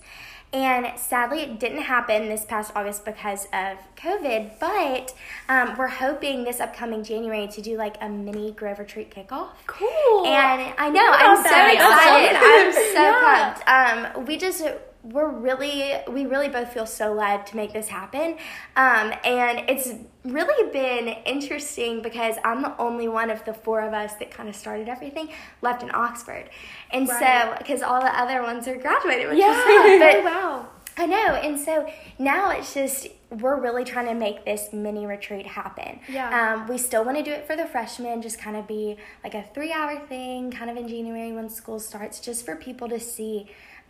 And 0.53 0.97
sadly, 0.97 1.41
it 1.41 1.59
didn't 1.59 1.81
happen 1.81 2.29
this 2.29 2.45
past 2.45 2.71
August 2.73 3.03
because 3.03 3.45
of 3.51 3.77
COVID, 3.97 4.59
but 4.59 5.13
um, 5.49 5.77
we're 5.77 5.89
hoping 5.89 6.45
this 6.45 6.61
upcoming 6.61 7.03
January 7.03 7.47
to 7.47 7.61
do 7.61 7.75
like 7.75 7.97
a 7.99 8.07
mini 8.07 8.53
Grove 8.53 8.79
Retreat 8.79 9.13
kickoff. 9.13 9.49
Cool. 9.65 10.25
And 10.25 10.73
I 10.77 10.89
know, 10.89 11.05
I'm 11.05 11.35
so 11.35 11.51
excited. 11.73 12.37
I'm 12.41 12.71
so 12.95 13.13
pumped. 13.25 14.17
Um, 14.17 14.25
we 14.25 14.37
just 14.37 14.63
we're 15.11 15.29
really 15.29 15.93
we 16.09 16.25
really 16.25 16.49
both 16.49 16.71
feel 16.73 16.85
so 16.85 17.13
led 17.13 17.45
to 17.47 17.55
make 17.55 17.73
this 17.73 17.87
happen 17.87 18.37
um, 18.75 19.13
and 19.23 19.69
it's 19.69 19.93
really 20.25 20.71
been 20.71 21.07
interesting 21.25 22.01
because 22.01 22.35
i'm 22.43 22.61
the 22.61 22.77
only 22.77 23.07
one 23.07 23.29
of 23.29 23.43
the 23.45 23.53
four 23.53 23.81
of 23.81 23.93
us 23.93 24.13
that 24.15 24.29
kind 24.29 24.49
of 24.49 24.55
started 24.55 24.89
everything 24.89 25.29
left 25.61 25.83
in 25.83 25.91
oxford 25.93 26.49
and 26.91 27.07
right. 27.07 27.19
so 27.19 27.55
because 27.57 27.81
all 27.81 28.01
the 28.01 28.19
other 28.19 28.41
ones 28.41 28.67
are 28.67 28.77
graduated 28.77 29.29
which 29.29 29.39
yeah. 29.39 29.85
is 29.85 29.99
but, 29.99 30.15
oh, 30.15 30.23
wow 30.23 30.67
I 30.97 31.05
know. 31.05 31.35
And 31.35 31.59
so 31.59 31.87
now 32.17 32.49
it's 32.49 32.73
just, 32.73 33.07
we're 33.29 33.59
really 33.59 33.83
trying 33.83 34.07
to 34.07 34.15
make 34.15 34.45
this 34.45 34.73
mini 34.73 35.05
retreat 35.05 35.45
happen. 35.45 35.99
Yeah. 36.09 36.55
Um, 36.55 36.67
we 36.67 36.79
still 36.79 37.05
want 37.05 37.17
to 37.17 37.23
do 37.23 37.31
it 37.31 37.45
for 37.45 37.55
the 37.55 37.67
freshmen, 37.67 38.21
just 38.21 38.39
kind 38.39 38.57
of 38.57 38.67
be 38.67 38.97
like 39.23 39.35
a 39.35 39.43
three 39.53 39.71
hour 39.71 39.99
thing, 40.07 40.49
kind 40.49 40.71
of 40.71 40.77
in 40.77 40.87
January 40.87 41.31
when 41.31 41.49
school 41.49 41.79
starts, 41.79 42.19
just 42.19 42.45
for 42.45 42.55
people 42.55 42.89
to 42.89 42.99
see. 42.99 43.47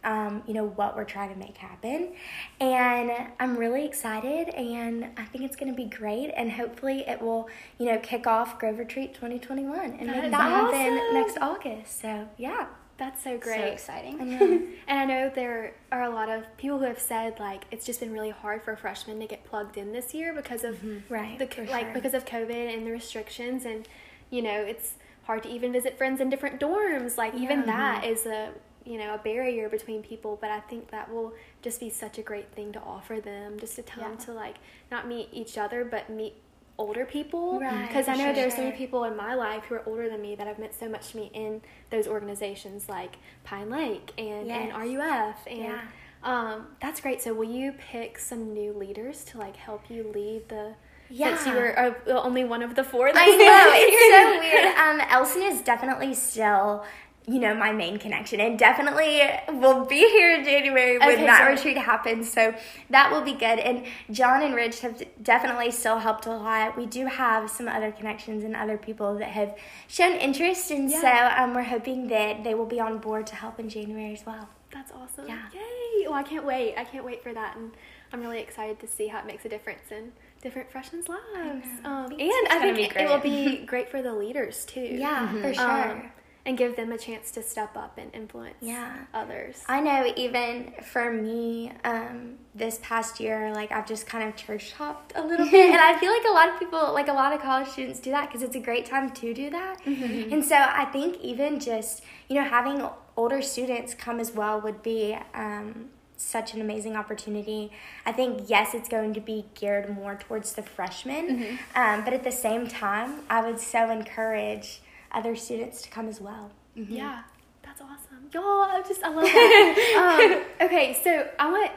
Um, 0.07 0.41
you 0.47 0.53
know 0.53 0.65
what 0.65 0.95
we're 0.95 1.03
trying 1.03 1.33
to 1.33 1.35
make 1.37 1.57
happen, 1.57 2.13
and 2.61 3.11
I'm 3.41 3.57
really 3.57 3.83
excited, 3.85 4.47
and 4.49 5.05
I 5.17 5.25
think 5.25 5.43
it's 5.43 5.57
going 5.57 5.69
to 5.69 5.75
be 5.75 5.83
great, 5.83 6.31
and 6.37 6.49
hopefully 6.49 7.03
it 7.05 7.21
will, 7.21 7.49
you 7.77 7.87
know, 7.87 7.99
kick 7.99 8.25
off 8.25 8.57
Grove 8.57 8.79
Retreat 8.79 9.13
2021 9.15 9.97
and 9.99 10.07
That 10.07 10.21
make 10.23 10.31
that 10.31 10.41
happen 10.49 11.13
next 11.13 11.37
August. 11.41 11.99
So 11.99 12.27
yeah, 12.37 12.67
That's 12.97 13.21
so 13.21 13.37
great. 13.37 13.57
So 13.59 13.65
exciting. 13.65 14.15
I. 14.21 14.61
And 14.87 14.99
I 14.99 15.05
know 15.05 15.29
there 15.35 15.73
are 15.91 16.03
a 16.03 16.09
lot 16.09 16.29
of 16.29 16.45
people 16.57 16.79
who 16.79 16.85
have 16.85 16.99
said 16.99 17.37
like 17.39 17.65
it's 17.71 17.85
just 17.85 17.99
been 17.99 18.13
really 18.13 18.29
hard 18.29 18.63
for 18.63 18.77
freshmen 18.77 19.19
to 19.19 19.27
get 19.27 19.43
plugged 19.43 19.75
in 19.77 19.91
this 19.91 20.13
year 20.13 20.33
because 20.33 20.63
of 20.63 20.79
Right, 21.09 21.37
the 21.37 21.49
like 21.69 21.85
sure. 21.87 21.93
because 21.93 22.13
of 22.13 22.23
COVID 22.25 22.73
and 22.73 22.87
the 22.87 22.91
restrictions 22.91 23.65
and 23.65 23.85
you 24.29 24.41
know 24.41 24.61
it's 24.61 24.93
hard 25.23 25.43
to 25.43 25.49
even 25.49 25.73
visit 25.73 25.97
friends 25.97 26.21
in 26.21 26.29
different 26.29 26.61
dorms. 26.61 27.17
Like 27.17 27.33
even 27.35 27.59
Yeah. 27.59 27.65
that 27.65 28.05
is 28.05 28.25
a 28.25 28.51
you 28.87 28.97
know 28.97 29.13
a 29.13 29.17
barrier 29.17 29.69
between 29.69 30.01
people. 30.01 30.37
But 30.39 30.51
I 30.51 30.59
think 30.61 30.91
that 30.91 31.11
will 31.13 31.33
just 31.61 31.79
be 31.79 31.89
such 31.89 32.17
a 32.17 32.21
great 32.21 32.51
thing 32.53 32.71
to 32.73 32.79
offer 32.79 33.19
them, 33.19 33.59
just 33.59 33.77
a 33.77 33.83
time 33.83 34.13
Yeah. 34.17 34.25
to 34.25 34.31
like 34.33 34.55
not 34.91 35.07
meet 35.07 35.29
each 35.31 35.57
other 35.57 35.83
but 35.85 36.09
meet 36.09 36.33
older 36.79 37.05
people 37.05 37.59
Right, 37.59 37.87
because 37.87 38.07
I 38.07 38.11
for 38.13 38.17
know 38.19 38.33
there's 38.33 38.53
so 38.53 38.57
sure. 38.57 38.65
many 38.65 38.77
people 38.77 39.03
in 39.05 39.15
my 39.17 39.33
life 39.33 39.63
who 39.65 39.73
are 39.75 39.83
older 39.87 40.07
than 40.09 40.21
me 40.21 40.35
that 40.35 40.45
have 40.45 40.59
meant 40.59 40.75
so 40.75 40.87
much 40.87 41.09
to 41.09 41.17
me 41.17 41.31
in 41.33 41.61
those 41.89 42.07
organizations 42.07 42.87
like 42.87 43.17
Pine 43.43 43.71
Lake 43.71 44.13
and, 44.17 44.51
and 44.51 44.71
RUF 44.73 45.37
and 45.47 45.57
Yeah. 45.57 45.81
um, 46.23 46.67
that's 46.79 47.01
great. 47.01 47.19
So 47.23 47.33
will 47.33 47.49
you 47.49 47.71
pick 47.91 48.19
some 48.19 48.53
new 48.53 48.73
leaders 48.73 49.23
to 49.25 49.39
like 49.39 49.55
help 49.55 49.89
you 49.89 50.03
lead 50.13 50.49
the 50.49 50.75
Yeah. 51.09 51.35
since 51.35 51.47
you 51.47 51.53
were 51.59 51.79
uh, 51.79 51.93
only 52.11 52.43
one 52.43 52.61
of 52.61 52.75
the 52.75 52.83
four 52.83 53.11
that's 53.11 53.27
I 53.27 53.35
know 53.35 53.71
it's 53.73 54.13
so 54.13 54.39
weird. 54.39 54.77
Um, 54.77 55.01
Elson 55.09 55.41
is 55.41 55.61
definitely 55.63 56.13
still, 56.13 56.85
you 57.29 57.39
know, 57.39 57.53
my 57.53 57.73
main 57.73 57.99
connection, 57.99 58.39
and 58.39 58.57
definitely 58.57 59.19
will 59.59 59.85
be 59.85 59.99
here 59.99 60.33
in 60.35 60.45
January 60.45 60.97
when 60.97 61.09
Okay, 61.11 61.25
that 61.25 61.43
so- 61.45 61.51
retreat 61.53 61.77
happens. 61.77 62.31
So 62.31 62.53
that 62.89 63.11
will 63.11 63.21
be 63.21 63.33
good. 63.33 63.59
And 63.59 63.83
John 64.11 64.41
and 64.41 64.55
Rich 64.55 64.79
have 64.79 65.03
definitely 65.21 65.71
still 65.71 65.99
helped 65.99 66.25
a 66.25 66.29
lot. 66.31 66.77
We 66.77 66.85
do 66.85 67.05
have 67.07 67.49
some 67.51 67.67
other 67.67 67.91
connections 67.91 68.45
and 68.45 68.55
other 68.55 68.77
people 68.77 69.15
that 69.15 69.27
have 69.29 69.57
shown 69.89 70.13
interest, 70.15 70.71
and 70.71 70.89
Yeah. 70.89 71.01
so 71.01 71.43
um, 71.43 71.53
we're 71.53 71.63
hoping 71.63 72.07
that 72.07 72.45
they 72.45 72.55
will 72.55 72.65
be 72.65 72.79
on 72.79 72.99
board 72.99 73.27
to 73.27 73.35
help 73.35 73.59
in 73.59 73.67
January 73.67 74.13
as 74.13 74.25
well. 74.25 74.47
That's 74.71 74.91
awesome. 74.93 75.27
Yeah. 75.27 75.39
Yay! 75.53 76.05
Well, 76.07 76.13
I 76.13 76.23
can't 76.23 76.45
wait. 76.45 76.75
I 76.77 76.85
can't 76.85 77.03
wait 77.03 77.23
for 77.23 77.33
that, 77.33 77.57
and 77.57 77.71
I'm 78.13 78.21
really 78.21 78.39
excited 78.39 78.79
to 78.79 78.87
see 78.87 79.07
how 79.07 79.19
it 79.19 79.25
makes 79.25 79.43
a 79.43 79.49
difference 79.49 79.91
in 79.91 80.13
different 80.41 80.71
freshmen's 80.71 81.09
lives. 81.09 81.67
Um, 81.83 82.11
and 82.17 82.47
I 82.49 82.71
think 82.73 82.95
it 82.95 83.09
will 83.09 83.19
be 83.19 83.65
great 83.65 83.89
for 83.91 84.01
the 84.01 84.13
leaders 84.13 84.63
too. 84.65 84.79
Yeah, 84.79 85.29
for 85.41 85.53
sure. 85.53 85.91
Um, 85.91 86.11
and 86.47 86.57
give 86.57 86.77
them 86.77 86.93
a 86.93 86.97
chance 86.97 87.29
to 87.31 87.43
step 87.43 87.75
up 87.75 87.97
and 87.97 88.09
influence 88.15 88.55
Yeah. 88.61 88.95
others. 89.13 89.61
I 89.67 89.81
know 89.81 90.11
even 90.15 90.71
for 90.81 91.11
me, 91.11 91.73
um, 91.83 92.37
this 92.55 92.79
past 92.81 93.19
year, 93.19 93.51
like 93.53 93.69
I've 93.73 93.85
just 93.85 94.07
kind 94.07 94.27
of 94.27 94.35
church 94.37 94.71
hopped 94.71 95.11
a 95.15 95.21
little 95.21 95.45
bit. 95.51 95.69
and 95.69 95.75
I 95.79 95.99
feel 95.99 96.11
like 96.11 96.23
a 96.27 96.31
lot 96.33 96.47
of 96.49 96.57
people, 96.57 96.93
like 96.93 97.09
a 97.09 97.13
lot 97.13 97.33
of 97.33 97.41
college 97.41 97.67
students 97.67 97.99
do 97.99 98.11
that 98.11 98.27
because 98.27 98.41
it's 98.41 98.55
a 98.55 98.61
great 98.61 98.85
time 98.85 99.11
to 99.11 99.33
do 99.33 99.49
that. 99.49 99.85
And 99.85 100.43
so 100.43 100.55
I 100.55 100.85
think 100.85 101.19
even 101.21 101.59
just, 101.59 102.01
you 102.29 102.35
know, 102.35 102.45
having 102.47 102.87
older 103.17 103.41
students 103.41 103.93
come 103.93 104.19
as 104.21 104.31
well 104.31 104.61
would 104.61 104.81
be 104.81 105.17
um, 105.33 105.89
such 106.15 106.53
an 106.53 106.61
amazing 106.61 106.95
opportunity. 106.95 107.71
I 108.05 108.13
think, 108.13 108.43
yes, 108.47 108.73
it's 108.73 108.87
going 108.87 109.13
to 109.15 109.19
be 109.21 109.45
geared 109.53 109.93
more 109.93 110.15
towards 110.15 110.53
the 110.53 110.63
freshmen, 110.63 111.59
um, 111.75 112.05
but 112.05 112.13
at 112.13 112.23
the 112.23 112.31
same 112.31 112.67
time, 112.67 113.19
I 113.29 113.41
would 113.41 113.59
so 113.59 113.89
encourage 113.91 114.81
other 115.11 115.35
students 115.35 115.81
to 115.83 115.89
come 115.89 116.07
as 116.07 116.19
well. 116.21 116.51
Yeah, 116.75 117.21
that's 117.63 117.81
awesome. 117.81 118.29
Y'all, 118.33 118.43
I 118.63 118.83
just 118.87 119.03
I 119.03 119.09
love 119.09 119.23
that. 119.25 120.43
um, 120.59 120.67
okay, 120.67 120.99
so 121.03 121.27
I 121.39 121.49
want 121.51 121.71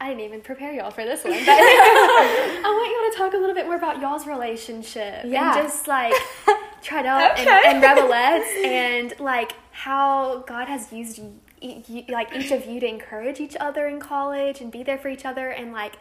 I 0.00 0.08
didn't 0.10 0.24
even 0.24 0.40
prepare 0.40 0.72
y'all 0.72 0.90
for 0.90 1.04
this 1.04 1.24
one, 1.24 1.32
but 1.32 1.48
I 1.48 2.62
want 2.64 2.90
y'all 2.92 3.10
to 3.12 3.30
talk 3.30 3.34
a 3.34 3.40
little 3.40 3.54
bit 3.54 3.66
more 3.66 3.76
about 3.76 4.00
y'all's 4.00 4.26
relationship 4.26 5.24
Yeah. 5.26 5.54
and 5.58 5.62
just 5.68 5.88
like 5.88 6.14
Treadle 6.82 7.32
Okay. 7.32 7.62
and, 7.66 7.82
and 7.82 7.84
Rebelettes 7.84 8.64
and 8.64 9.14
like 9.18 9.52
how 9.72 10.44
God 10.46 10.68
has 10.68 10.92
used 10.92 11.18
you, 11.18 11.34
you, 11.60 12.04
like 12.08 12.34
each 12.34 12.52
of 12.52 12.66
you 12.66 12.78
to 12.80 12.86
encourage 12.86 13.40
each 13.40 13.56
other 13.58 13.86
in 13.88 13.98
college 14.00 14.60
and 14.60 14.70
be 14.70 14.82
there 14.84 14.98
for 14.98 15.08
each 15.08 15.24
other 15.24 15.48
and 15.50 15.72
like. 15.72 15.96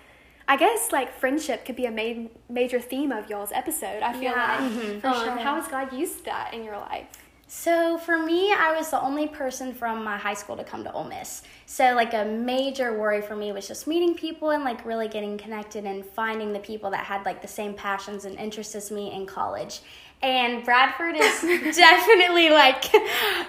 I 0.47 0.55
guess 0.55 0.91
like 0.91 1.13
friendship 1.13 1.65
could 1.65 1.75
be 1.75 1.85
a 1.85 1.91
main, 1.91 2.29
major 2.49 2.79
theme 2.79 3.11
of 3.11 3.29
y'all's 3.29 3.51
episode. 3.51 4.01
I 4.01 4.13
feel 4.13 4.23
Yeah, 4.23 4.59
like. 4.61 4.71
mhm, 4.71 5.01
for 5.01 5.07
um, 5.07 5.23
sure. 5.23 5.37
How 5.37 5.55
has 5.59 5.67
God 5.67 5.91
used 5.93 6.23
that 6.25 6.53
in 6.53 6.63
your 6.63 6.77
life? 6.77 7.07
So 7.49 7.97
for 7.97 8.17
me, 8.19 8.51
I 8.51 8.75
was 8.75 8.89
the 8.91 8.99
only 9.01 9.27
person 9.27 9.73
from 9.73 10.03
my 10.03 10.17
high 10.17 10.33
school 10.33 10.57
to 10.57 10.65
come 10.65 10.83
to 10.83 10.91
Ole 10.91 11.05
Miss. 11.05 11.43
So 11.65 11.93
like 11.95 12.13
a 12.13 12.25
major 12.25 12.97
worry 12.97 13.21
for 13.21 13.37
me 13.37 13.53
was 13.53 13.67
just 13.69 13.87
meeting 13.87 14.15
people 14.15 14.49
and 14.49 14.65
like 14.65 14.85
really 14.85 15.07
getting 15.07 15.37
connected 15.37 15.85
and 15.85 16.05
finding 16.05 16.51
the 16.51 16.59
people 16.59 16.89
that 16.91 17.05
had 17.05 17.23
like 17.25 17.41
the 17.41 17.47
same 17.47 17.73
passions 17.73 18.25
and 18.25 18.37
interests 18.37 18.75
as 18.75 18.91
me 18.91 19.13
in 19.13 19.25
college. 19.25 19.79
And 20.21 20.65
Bradford 20.65 21.15
is 21.15 21.41
definitely 21.75 22.49
like 22.49 22.85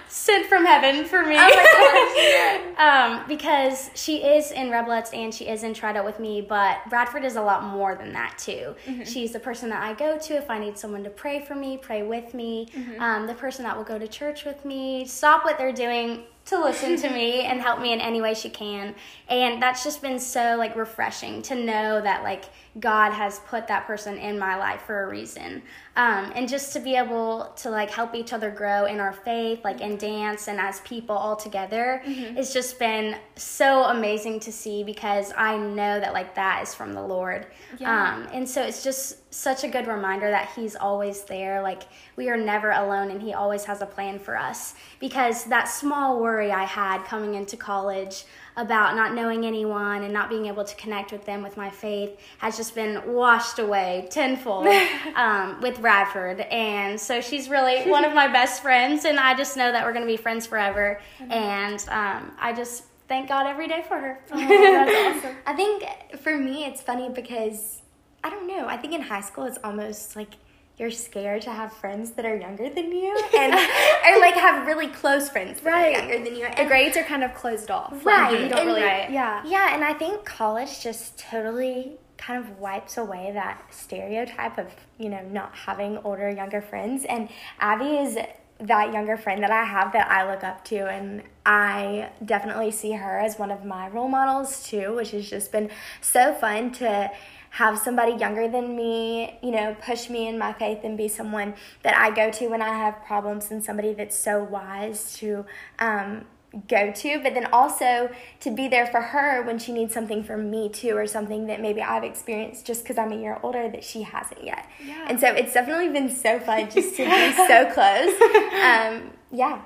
sent 0.08 0.46
from 0.46 0.66
heaven 0.66 1.06
for 1.06 1.25
me. 1.25 1.37
um, 2.76 3.25
because 3.26 3.90
she 3.94 4.18
is 4.18 4.52
in 4.52 4.68
Rebelettes 4.68 5.14
and 5.14 5.32
she 5.34 5.48
is 5.48 5.62
in 5.62 5.72
Trido 5.72 6.04
with 6.04 6.20
me, 6.20 6.42
but 6.42 6.78
Bradford 6.90 7.25
is 7.25 7.37
a 7.37 7.42
lot 7.42 7.64
more 7.64 7.94
than 7.94 8.12
that 8.12 8.37
too. 8.38 8.75
She's 9.04 9.32
the 9.32 9.40
person 9.40 9.70
that 9.70 9.82
I 9.82 9.94
go 9.94 10.18
to 10.18 10.34
if 10.37 10.50
I 10.50 10.58
need 10.58 10.76
someone 10.76 11.02
to 11.04 11.10
pray 11.10 11.40
for 11.40 11.54
me, 11.54 11.78
pray 11.78 12.02
with 12.02 12.34
me, 12.34 12.68
um, 12.98 13.26
the 13.26 13.34
person 13.34 13.64
that 13.64 13.76
will 13.76 13.84
go 13.84 13.98
to 13.98 14.06
church 14.06 14.44
with 14.44 14.64
me, 14.64 15.06
stop 15.06 15.44
what 15.44 15.56
they're 15.56 15.72
doing 15.72 16.25
to 16.48 16.62
listen 16.62 16.96
to 16.96 17.10
me 17.10 17.42
and 17.42 17.60
help 17.60 17.80
me 17.80 17.92
in 17.92 18.00
any 18.00 18.20
way 18.20 18.34
she 18.34 18.48
can. 18.48 18.94
And 19.28 19.60
that's 19.60 19.84
just 19.84 20.00
been 20.00 20.18
so 20.18 20.56
like 20.56 20.76
refreshing 20.76 21.42
to 21.42 21.54
know 21.54 22.00
that 22.00 22.22
like 22.22 22.46
God 22.80 23.12
has 23.12 23.40
put 23.40 23.66
that 23.68 23.86
person 23.86 24.16
in 24.16 24.38
my 24.38 24.56
life 24.56 24.82
for 24.82 25.04
a 25.04 25.08
reason. 25.08 25.62
Um, 25.96 26.32
and 26.34 26.48
just 26.48 26.72
to 26.72 26.80
be 26.80 26.94
able 26.94 27.52
to 27.56 27.70
like 27.70 27.90
help 27.90 28.14
each 28.14 28.32
other 28.32 28.50
grow 28.50 28.86
in 28.86 29.00
our 29.00 29.12
faith, 29.12 29.64
like 29.64 29.80
in 29.80 29.96
dance 29.96 30.48
and 30.48 30.58
as 30.58 30.80
people 30.80 31.16
all 31.16 31.36
together, 31.36 32.02
it's 32.06 32.52
just 32.52 32.78
been 32.78 33.16
so 33.36 33.84
amazing 33.84 34.40
to 34.40 34.52
see 34.52 34.84
because 34.84 35.32
I 35.36 35.58
know 35.58 36.00
that 36.00 36.12
like 36.12 36.34
that 36.36 36.62
is 36.62 36.74
from 36.74 36.94
the 36.94 37.02
Lord. 37.02 37.46
Yeah. 37.78 38.14
Um, 38.14 38.28
and 38.32 38.48
so 38.48 38.62
it's 38.62 38.82
just 38.82 39.27
such 39.30 39.64
a 39.64 39.68
good 39.68 39.87
reminder 39.87 40.30
that 40.30 40.50
He's 40.56 40.75
always 40.76 41.23
there. 41.23 41.62
Like 41.62 41.82
we 42.16 42.28
are 42.28 42.37
never 42.37 42.70
alone 42.70 43.11
and 43.11 43.20
He 43.20 43.35
always 43.35 43.64
has 43.64 43.82
a 43.82 43.87
plan 43.87 44.18
for 44.18 44.37
us. 44.37 44.75
Because 45.00 45.44
that 45.44 45.64
small 45.64 46.20
worry 46.20 46.50
I 46.50 46.64
had 46.64 47.04
coming 47.04 47.35
into 47.35 47.56
college 47.56 48.25
about 48.56 48.97
not 48.97 49.14
knowing 49.14 49.44
anyone 49.44 50.02
and 50.02 50.12
not 50.12 50.28
being 50.28 50.47
able 50.47 50.64
to 50.64 50.75
connect 50.76 51.12
with 51.12 51.25
them 51.25 51.42
with 51.42 51.56
my 51.56 51.70
faith 51.70 52.18
has 52.38 52.56
just 52.56 52.75
been 52.75 53.00
washed 53.12 53.58
away 53.61 54.08
tenfold 54.11 54.66
um, 55.14 55.61
with 55.61 55.80
Bradford. 55.80 56.40
And 56.40 57.00
so 57.00 57.20
she's 57.20 57.49
really 57.49 57.88
one 57.88 58.04
of 58.04 58.14
my 58.14 58.26
best 58.28 58.62
friends, 58.62 59.04
and 59.04 59.18
I 59.20 59.35
just 59.35 59.56
know 59.56 59.70
that 59.70 59.85
we're 59.85 59.92
going 59.92 60.04
to 60.04 60.11
be 60.12 60.16
friends 60.16 60.47
forever. 60.47 61.00
And 61.30 61.78
um, 61.88 62.32
I 62.40 62.52
just 62.52 62.85
thank 63.08 63.28
God 63.28 63.47
every 63.47 63.68
day 63.68 63.85
for 63.87 63.97
her. 63.97 64.20
that's 64.28 65.25
awesome. 65.25 65.37
I 65.47 65.54
think 65.54 65.85
for 66.20 66.37
me, 66.37 66.64
it's 66.64 66.80
funny 66.80 67.08
because 67.08 67.77
I 68.25 68.30
don't 68.30 68.46
know. 68.46 68.66
I 68.66 68.76
think 68.76 68.92
in 68.94 69.02
high 69.02 69.20
school, 69.20 69.44
it's 69.44 69.58
almost 69.62 70.16
like 70.16 70.30
you're 70.78 70.90
scared 70.90 71.42
to 71.42 71.50
have 71.50 71.72
friends 71.72 72.12
that 72.12 72.25
are 72.25 72.37
younger 72.37 72.68
than 72.70 72.92
you, 72.92 73.16
and 73.37 73.52
or 74.06 74.20
like 74.20 74.34
have 74.34 74.66
really 74.66 74.87
close 74.88 75.28
friends 75.28 75.60
that 75.60 75.70
Right. 75.70 75.96
are 75.96 75.98
younger 75.98 76.25
than 76.25 76.37
you. 76.37 76.46
the 76.56 76.64
grades 76.66 76.96
are 76.96 77.02
kind 77.02 77.25
of 77.25 77.34
closed 77.34 77.70
off. 77.70 77.92
Like, 77.92 78.04
Right, 78.04 78.40
you 78.40 78.48
don't 78.48 78.58
and- 78.60 78.66
really. 78.68 78.82
Right. 78.82 79.10
Yeah. 79.10 79.42
yeah, 79.44 79.75
and 79.75 79.84
I 79.84 79.92
think 79.92 80.25
college 80.25 80.80
just 80.80 81.18
totally 81.18 81.92
kind 82.16 82.42
of 82.44 82.58
wipes 82.58 82.96
away 82.96 83.30
that 83.32 83.62
stereotype 83.70 84.58
of 84.58 84.66
you 84.98 85.08
know 85.08 85.22
not 85.30 85.54
having 85.54 85.98
older 85.98 86.30
younger 86.30 86.60
friends. 86.60 87.04
And 87.04 87.28
Abby 87.60 87.96
is 87.96 88.16
that 88.60 88.92
younger 88.92 89.16
friend 89.16 89.40
that 89.44 89.52
I 89.52 89.62
have 89.64 89.92
that 89.92 90.10
I 90.10 90.28
look 90.32 90.42
up 90.44 90.64
to, 90.66 90.88
and 90.88 91.22
I 91.46 92.10
definitely 92.25 92.70
see 92.72 92.92
her 92.92 93.18
as 93.18 93.38
one 93.38 93.50
of 93.52 93.64
my 93.64 93.88
role 93.88 94.08
models 94.08 94.64
too, 94.64 94.94
which 94.96 95.10
has 95.12 95.28
just 95.30 95.50
been 95.52 95.70
so 96.00 96.34
fun 96.34 96.70
to 96.72 97.10
have 97.58 97.76
somebody 97.76 98.12
younger 98.12 98.46
than 98.46 98.76
me, 98.76 99.36
you 99.42 99.50
know, 99.50 99.76
push 99.84 100.08
me 100.08 100.28
in 100.28 100.38
my 100.38 100.52
faith 100.52 100.78
and 100.84 100.96
be 100.96 101.08
someone 101.08 101.52
that 101.82 101.92
I 101.96 102.14
go 102.14 102.30
to 102.30 102.46
when 102.46 102.62
I 102.62 102.68
have 102.68 103.04
problems 103.04 103.50
and 103.50 103.64
somebody 103.64 103.94
that's 103.94 104.16
so 104.16 104.44
wise 104.44 105.12
to 105.14 105.44
um, 105.80 106.24
go 106.68 106.92
to, 106.92 107.20
but 107.20 107.34
then 107.34 107.46
also 107.46 108.10
to 108.38 108.50
be 108.52 108.68
there 108.68 108.86
for 108.86 109.00
her 109.00 109.42
when 109.42 109.58
she 109.58 109.72
needs 109.72 109.92
something 109.92 110.22
from 110.22 110.52
me 110.52 110.68
too, 110.68 110.96
or 110.96 111.08
something 111.08 111.48
that 111.48 111.60
maybe 111.60 111.82
I've 111.82 112.04
experienced 112.04 112.64
just 112.64 112.84
because 112.84 112.96
I'm 112.96 113.10
a 113.10 113.16
year 113.16 113.40
older 113.42 113.68
that 113.68 113.82
she 113.82 114.02
hasn't 114.02 114.44
yet. 114.44 114.64
Yeah. 114.80 115.06
And 115.08 115.18
so 115.18 115.26
it's 115.26 115.52
definitely 115.52 115.88
been 115.88 116.14
so 116.14 116.38
fun 116.38 116.70
just 116.70 116.94
to 116.94 117.04
be 117.04 117.32
so 117.48 117.72
close. 117.72 118.14
Um, 118.62 119.10
yeah. 119.32 119.62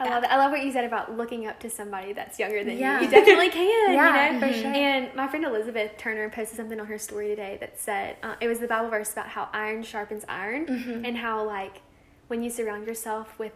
I 0.00 0.08
love 0.08 0.24
it. 0.24 0.30
I 0.30 0.36
love 0.36 0.50
what 0.50 0.64
you 0.64 0.72
said 0.72 0.84
about 0.84 1.16
looking 1.16 1.46
up 1.46 1.60
to 1.60 1.68
somebody 1.70 2.14
that's 2.14 2.38
younger 2.38 2.64
than 2.64 2.78
yeah. 2.78 2.98
you. 2.98 3.04
You 3.04 3.10
definitely 3.10 3.50
can. 3.50 3.92
yeah, 3.94 4.32
you 4.32 4.40
know? 4.40 4.46
for 4.46 4.52
sure. 4.52 4.72
And 4.72 5.14
my 5.14 5.28
friend 5.28 5.44
Elizabeth 5.44 5.92
Turner 5.98 6.30
posted 6.30 6.56
something 6.56 6.80
on 6.80 6.86
her 6.86 6.98
story 6.98 7.28
today 7.28 7.58
that 7.60 7.78
said 7.78 8.16
uh, 8.22 8.34
it 8.40 8.48
was 8.48 8.60
the 8.60 8.66
Bible 8.66 8.88
verse 8.88 9.12
about 9.12 9.28
how 9.28 9.48
iron 9.52 9.82
sharpens 9.82 10.24
iron, 10.26 10.66
mm-hmm. 10.66 11.04
and 11.04 11.18
how 11.18 11.44
like 11.44 11.82
when 12.28 12.42
you 12.42 12.48
surround 12.48 12.86
yourself 12.86 13.38
with 13.38 13.52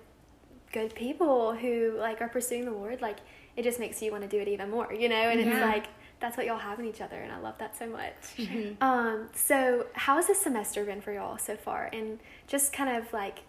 good 0.72 0.94
people 0.94 1.54
who 1.54 1.96
like 1.98 2.20
are 2.20 2.28
pursuing 2.28 2.66
the 2.66 2.72
Lord, 2.72 3.00
like 3.00 3.18
it 3.56 3.62
just 3.62 3.80
makes 3.80 4.02
you 4.02 4.10
want 4.10 4.22
to 4.24 4.28
do 4.28 4.38
it 4.38 4.48
even 4.48 4.70
more, 4.70 4.92
you 4.92 5.08
know. 5.08 5.14
And 5.14 5.40
yeah. 5.40 5.46
it's 5.46 5.60
like 5.60 5.86
that's 6.20 6.36
what 6.36 6.44
y'all 6.44 6.58
have 6.58 6.78
in 6.78 6.84
each 6.84 7.00
other, 7.00 7.16
and 7.16 7.32
I 7.32 7.38
love 7.38 7.56
that 7.58 7.76
so 7.76 7.86
much. 7.86 8.12
Mm-hmm. 8.36 8.82
Um, 8.82 9.28
so 9.34 9.86
how 9.94 10.16
has 10.16 10.26
this 10.26 10.42
semester 10.42 10.84
been 10.84 11.00
for 11.00 11.12
y'all 11.12 11.38
so 11.38 11.56
far, 11.56 11.88
and 11.92 12.18
just 12.46 12.72
kind 12.72 12.98
of 12.98 13.10
like 13.14 13.40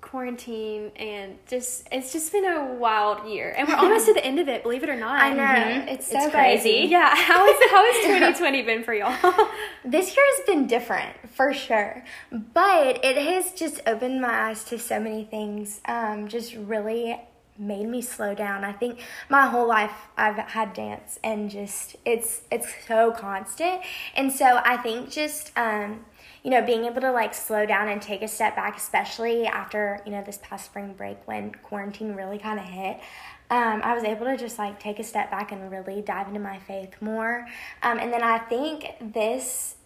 quarantine 0.00 0.90
and 0.96 1.38
just 1.46 1.86
it's 1.92 2.12
just 2.12 2.32
been 2.32 2.44
a 2.44 2.74
wild 2.74 3.28
year 3.28 3.54
and 3.56 3.68
we're 3.68 3.76
almost 3.76 4.06
to 4.06 4.14
the 4.14 4.24
end 4.24 4.38
of 4.38 4.48
it 4.48 4.62
believe 4.62 4.82
it 4.82 4.88
or 4.88 4.96
not 4.96 5.20
i 5.20 5.32
know 5.32 5.42
mm-hmm. 5.42 5.88
it's 5.88 6.10
so 6.10 6.16
it's 6.18 6.30
crazy. 6.30 6.70
crazy 6.70 6.88
yeah 6.90 7.14
how 7.14 7.46
is 7.46 7.70
how 7.70 7.84
has 7.92 8.04
2020 8.04 8.62
been 8.62 8.82
for 8.82 8.94
y'all 8.94 9.12
this 9.84 10.16
year 10.16 10.24
has 10.36 10.46
been 10.46 10.66
different 10.66 11.14
for 11.30 11.52
sure 11.52 12.04
but 12.30 13.04
it 13.04 13.16
has 13.16 13.52
just 13.52 13.80
opened 13.86 14.20
my 14.20 14.48
eyes 14.48 14.64
to 14.64 14.78
so 14.78 14.98
many 14.98 15.24
things 15.24 15.80
um, 15.86 16.28
just 16.28 16.54
really 16.54 17.16
made 17.60 17.86
me 17.86 18.00
slow 18.00 18.34
down. 18.34 18.64
I 18.64 18.72
think 18.72 19.00
my 19.28 19.46
whole 19.46 19.68
life 19.68 19.92
I've 20.16 20.36
had 20.36 20.72
dance 20.72 21.18
and 21.22 21.50
just 21.50 21.94
it's 22.04 22.42
it's 22.50 22.66
so 22.88 23.12
constant. 23.12 23.82
And 24.16 24.32
so 24.32 24.60
I 24.64 24.78
think 24.78 25.10
just 25.10 25.52
um 25.56 26.06
you 26.42 26.50
know, 26.50 26.62
being 26.62 26.84
able 26.84 27.00
to 27.00 27.12
like 27.12 27.34
slow 27.34 27.66
down 27.66 27.88
and 27.88 28.00
take 28.00 28.22
a 28.22 28.28
step 28.28 28.56
back, 28.56 28.76
especially 28.76 29.46
after, 29.46 30.00
you 30.04 30.12
know, 30.12 30.22
this 30.22 30.38
past 30.42 30.66
spring 30.66 30.94
break 30.94 31.18
when 31.26 31.52
quarantine 31.62 32.14
really 32.14 32.38
kind 32.38 32.58
of 32.58 32.64
hit, 32.64 33.00
um, 33.50 33.80
I 33.82 33.94
was 33.94 34.04
able 34.04 34.26
to 34.26 34.36
just 34.36 34.58
like 34.58 34.78
take 34.78 34.98
a 34.98 35.04
step 35.04 35.30
back 35.30 35.50
and 35.52 35.70
really 35.70 36.00
dive 36.02 36.28
into 36.28 36.40
my 36.40 36.58
faith 36.58 36.94
more. 37.00 37.46
Um, 37.82 37.98
and 37.98 38.12
then 38.12 38.22
I 38.22 38.38
think 38.38 38.86
this 39.00 39.76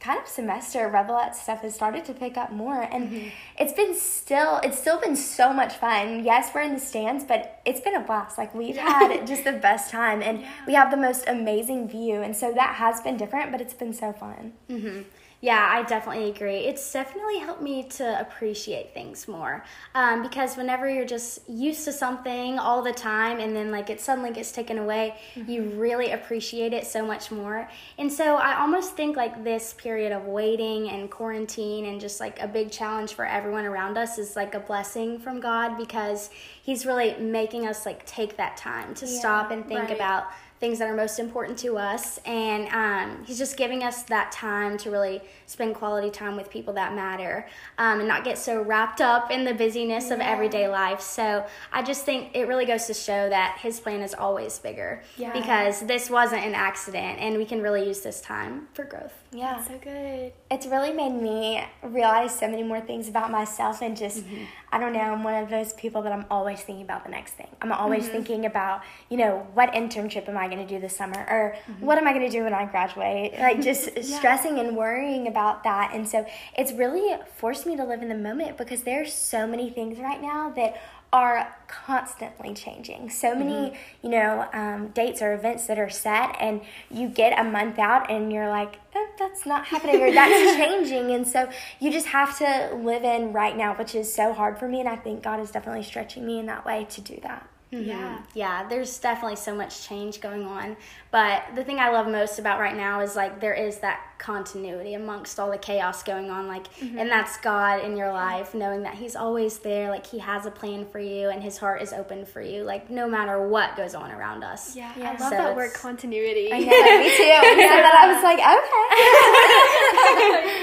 kind 0.00 0.20
of 0.20 0.26
semester 0.26 0.88
Rebelette 0.88 1.36
stuff 1.36 1.60
has 1.60 1.76
started 1.76 2.04
to 2.06 2.12
pick 2.12 2.36
up 2.36 2.50
more 2.50 2.82
and 2.82 3.08
mm-hmm. 3.08 3.28
it's 3.56 3.72
been 3.72 3.94
still 3.94 4.58
it's 4.64 4.76
still 4.76 5.00
been 5.00 5.14
so 5.14 5.52
much 5.52 5.74
fun. 5.74 6.24
Yes, 6.24 6.50
we're 6.52 6.62
in 6.62 6.74
the 6.74 6.80
stands, 6.80 7.22
but 7.22 7.60
it's 7.64 7.80
been 7.80 7.94
a 7.94 8.00
blast. 8.00 8.36
Like 8.36 8.52
we've 8.52 8.76
had 8.76 9.24
just 9.24 9.44
the 9.44 9.52
best 9.52 9.92
time 9.92 10.20
and 10.20 10.40
yeah. 10.42 10.50
we 10.66 10.74
have 10.74 10.90
the 10.90 10.96
most 10.96 11.24
amazing 11.28 11.88
view 11.88 12.20
and 12.20 12.36
so 12.36 12.52
that 12.52 12.74
has 12.74 13.00
been 13.00 13.16
different, 13.16 13.52
but 13.52 13.60
it's 13.60 13.74
been 13.74 13.94
so 13.94 14.12
fun. 14.12 14.54
Mm-hmm. 14.68 15.02
Yeah, 15.42 15.68
I 15.68 15.82
definitely 15.82 16.30
agree. 16.30 16.58
It's 16.58 16.92
definitely 16.92 17.38
helped 17.38 17.60
me 17.60 17.82
to 17.98 18.20
appreciate 18.20 18.94
things 18.94 19.26
more 19.26 19.64
um, 19.92 20.22
because 20.22 20.56
whenever 20.56 20.88
you're 20.88 21.04
just 21.04 21.40
used 21.50 21.84
to 21.86 21.92
something 21.92 22.60
all 22.60 22.80
the 22.80 22.92
time 22.92 23.40
and 23.40 23.54
then 23.56 23.72
like 23.72 23.90
it 23.90 24.00
suddenly 24.00 24.30
gets 24.30 24.52
taken 24.52 24.78
away, 24.78 25.16
mm-hmm. 25.34 25.50
you 25.50 25.62
really 25.62 26.12
appreciate 26.12 26.72
it 26.72 26.86
so 26.86 27.04
much 27.04 27.32
more. 27.32 27.68
And 27.98 28.10
so 28.10 28.36
I 28.36 28.60
almost 28.60 28.94
think 28.94 29.16
like 29.16 29.42
this 29.42 29.72
period 29.72 30.12
of 30.12 30.26
waiting 30.26 30.88
and 30.90 31.10
quarantine 31.10 31.86
and 31.86 32.00
just 32.00 32.20
like 32.20 32.40
a 32.40 32.46
big 32.46 32.70
challenge 32.70 33.14
for 33.14 33.26
everyone 33.26 33.64
around 33.64 33.98
us 33.98 34.18
is 34.18 34.36
like 34.36 34.54
a 34.54 34.60
blessing 34.60 35.18
from 35.18 35.40
God 35.40 35.76
because 35.76 36.30
He's 36.62 36.86
really 36.86 37.16
making 37.16 37.66
us 37.66 37.84
like 37.84 38.06
take 38.06 38.36
that 38.36 38.56
time 38.56 38.94
to 38.94 39.06
yeah, 39.06 39.18
stop 39.18 39.50
and 39.50 39.66
think 39.66 39.80
right. 39.80 39.90
about 39.90 40.26
things 40.62 40.78
that 40.78 40.88
are 40.88 40.94
most 40.94 41.18
important 41.18 41.58
to 41.58 41.76
us. 41.76 42.18
And 42.24 42.68
um, 42.68 43.24
he's 43.24 43.36
just 43.36 43.56
giving 43.56 43.82
us 43.82 44.04
that 44.04 44.30
time 44.30 44.78
to 44.78 44.92
really 44.92 45.20
spend 45.46 45.74
quality 45.74 46.08
time 46.08 46.36
with 46.36 46.48
people 46.50 46.72
that 46.74 46.94
matter 46.94 47.48
um, 47.78 47.98
and 47.98 48.06
not 48.06 48.22
get 48.22 48.38
so 48.38 48.62
wrapped 48.62 49.00
up 49.00 49.32
in 49.32 49.44
the 49.44 49.54
busyness 49.54 50.06
yeah. 50.06 50.14
of 50.14 50.20
everyday 50.20 50.68
life. 50.68 51.00
So 51.00 51.44
I 51.72 51.82
just 51.82 52.04
think 52.04 52.30
it 52.34 52.46
really 52.46 52.64
goes 52.64 52.86
to 52.86 52.94
show 52.94 53.28
that 53.28 53.58
his 53.60 53.80
plan 53.80 54.02
is 54.02 54.14
always 54.14 54.56
bigger 54.60 55.02
yeah. 55.16 55.32
because 55.32 55.80
this 55.80 56.08
wasn't 56.08 56.44
an 56.44 56.54
accident 56.54 57.18
and 57.18 57.36
we 57.38 57.44
can 57.44 57.60
really 57.60 57.84
use 57.84 58.00
this 58.00 58.20
time 58.20 58.68
for 58.72 58.84
growth. 58.84 59.14
Yeah. 59.32 59.54
That's 59.56 59.66
so 59.66 59.78
good. 59.82 60.32
It's 60.48 60.66
really 60.66 60.92
made 60.92 61.20
me 61.20 61.64
realize 61.82 62.38
so 62.38 62.48
many 62.48 62.62
more 62.62 62.80
things 62.80 63.08
about 63.08 63.32
myself 63.32 63.82
and 63.82 63.96
just, 63.96 64.18
mm-hmm. 64.18 64.44
I 64.70 64.78
don't 64.78 64.92
know, 64.92 65.00
I'm 65.00 65.24
one 65.24 65.42
of 65.42 65.50
those 65.50 65.72
people 65.72 66.02
that 66.02 66.12
I'm 66.12 66.26
always 66.30 66.60
thinking 66.60 66.84
about 66.84 67.02
the 67.02 67.10
next 67.10 67.32
thing. 67.32 67.48
I'm 67.60 67.72
always 67.72 68.04
mm-hmm. 68.04 68.12
thinking 68.12 68.46
about, 68.46 68.82
you 69.08 69.16
know, 69.16 69.48
what 69.54 69.72
internship 69.72 70.28
am 70.28 70.38
I 70.38 70.51
going 70.54 70.66
to 70.66 70.74
do 70.74 70.80
this 70.80 70.96
summer 70.96 71.26
or 71.28 71.56
mm-hmm. 71.70 71.84
what 71.84 71.98
am 71.98 72.06
I 72.06 72.12
going 72.12 72.26
to 72.26 72.30
do 72.30 72.44
when 72.44 72.54
I 72.54 72.66
graduate? 72.66 73.32
Like 73.38 73.60
just 73.70 73.90
yeah. 73.96 74.02
stressing 74.02 74.58
and 74.58 74.76
worrying 74.76 75.26
about 75.26 75.64
that. 75.64 75.92
And 75.94 76.08
so 76.08 76.26
it's 76.56 76.72
really 76.72 77.16
forced 77.36 77.66
me 77.66 77.76
to 77.76 77.84
live 77.84 78.02
in 78.02 78.08
the 78.08 78.14
moment 78.14 78.58
because 78.58 78.82
there's 78.82 79.12
so 79.12 79.46
many 79.46 79.70
things 79.70 79.98
right 79.98 80.20
now 80.20 80.50
that 80.50 80.80
are 81.12 81.54
constantly 81.68 82.54
changing. 82.54 83.10
So 83.10 83.34
many, 83.34 83.52
mm-hmm. 83.52 83.76
you 84.06 84.10
know, 84.10 84.48
um, 84.54 84.88
dates 84.88 85.20
or 85.20 85.34
events 85.34 85.66
that 85.66 85.78
are 85.78 85.90
set, 85.90 86.36
and 86.40 86.62
you 86.90 87.08
get 87.08 87.38
a 87.38 87.44
month 87.44 87.78
out, 87.78 88.10
and 88.10 88.32
you're 88.32 88.48
like, 88.48 88.80
oh, 88.94 89.08
that's 89.18 89.44
not 89.44 89.66
happening, 89.66 90.00
or 90.00 90.10
that's 90.10 90.56
changing. 90.56 91.10
And 91.10 91.28
so 91.28 91.50
you 91.80 91.92
just 91.92 92.06
have 92.08 92.38
to 92.38 92.74
live 92.76 93.04
in 93.04 93.34
right 93.34 93.54
now, 93.54 93.74
which 93.74 93.94
is 93.94 94.12
so 94.12 94.32
hard 94.32 94.58
for 94.58 94.68
me. 94.68 94.80
And 94.80 94.88
I 94.88 94.96
think 94.96 95.22
God 95.22 95.38
is 95.38 95.50
definitely 95.50 95.82
stretching 95.82 96.26
me 96.26 96.38
in 96.38 96.46
that 96.46 96.64
way 96.64 96.86
to 96.88 97.00
do 97.02 97.18
that. 97.22 97.46
Mm-hmm. 97.72 97.88
Yeah. 97.88 98.18
Yeah, 98.34 98.68
there's 98.68 98.98
definitely 98.98 99.36
so 99.36 99.54
much 99.54 99.82
change 99.86 100.20
going 100.20 100.44
on. 100.44 100.76
But 101.12 101.44
the 101.54 101.62
thing 101.62 101.78
I 101.78 101.90
love 101.90 102.08
most 102.08 102.38
about 102.38 102.58
right 102.58 102.74
now 102.74 103.00
is 103.00 103.14
like 103.14 103.38
there 103.38 103.52
is 103.52 103.80
that 103.80 104.00
continuity 104.22 104.94
amongst 104.94 105.38
all 105.38 105.50
the 105.50 105.58
chaos 105.58 106.04
going 106.04 106.30
on 106.30 106.46
like 106.46 106.72
mm-hmm. 106.76 106.96
and 106.96 107.10
that's 107.10 107.36
God 107.38 107.84
in 107.84 107.96
your 107.96 108.12
life 108.12 108.54
knowing 108.54 108.84
that 108.84 108.94
he's 108.94 109.16
always 109.16 109.58
there 109.58 109.90
like 109.90 110.06
he 110.06 110.20
has 110.20 110.46
a 110.46 110.50
plan 110.50 110.86
for 110.86 111.00
you 111.00 111.28
and 111.28 111.42
his 111.42 111.58
heart 111.58 111.82
is 111.82 111.92
open 111.92 112.24
for 112.24 112.40
you 112.40 112.62
like 112.62 112.88
no 112.88 113.08
matter 113.08 113.48
what 113.48 113.76
goes 113.76 113.96
on 113.96 114.12
around 114.12 114.44
us. 114.44 114.76
Yeah. 114.76 114.92
yeah. 114.96 115.10
I 115.10 115.20
love 115.20 115.30
so 115.30 115.30
that 115.30 115.56
word 115.56 115.74
continuity. 115.74 116.52
I 116.52 116.58
know, 116.60 116.66
me 116.66 117.16
too. 117.16 117.24
yeah. 117.24 117.40
that 117.42 117.94
I 118.00 118.06
was 118.14 118.22
like, 118.22 118.38
okay. 118.38 118.62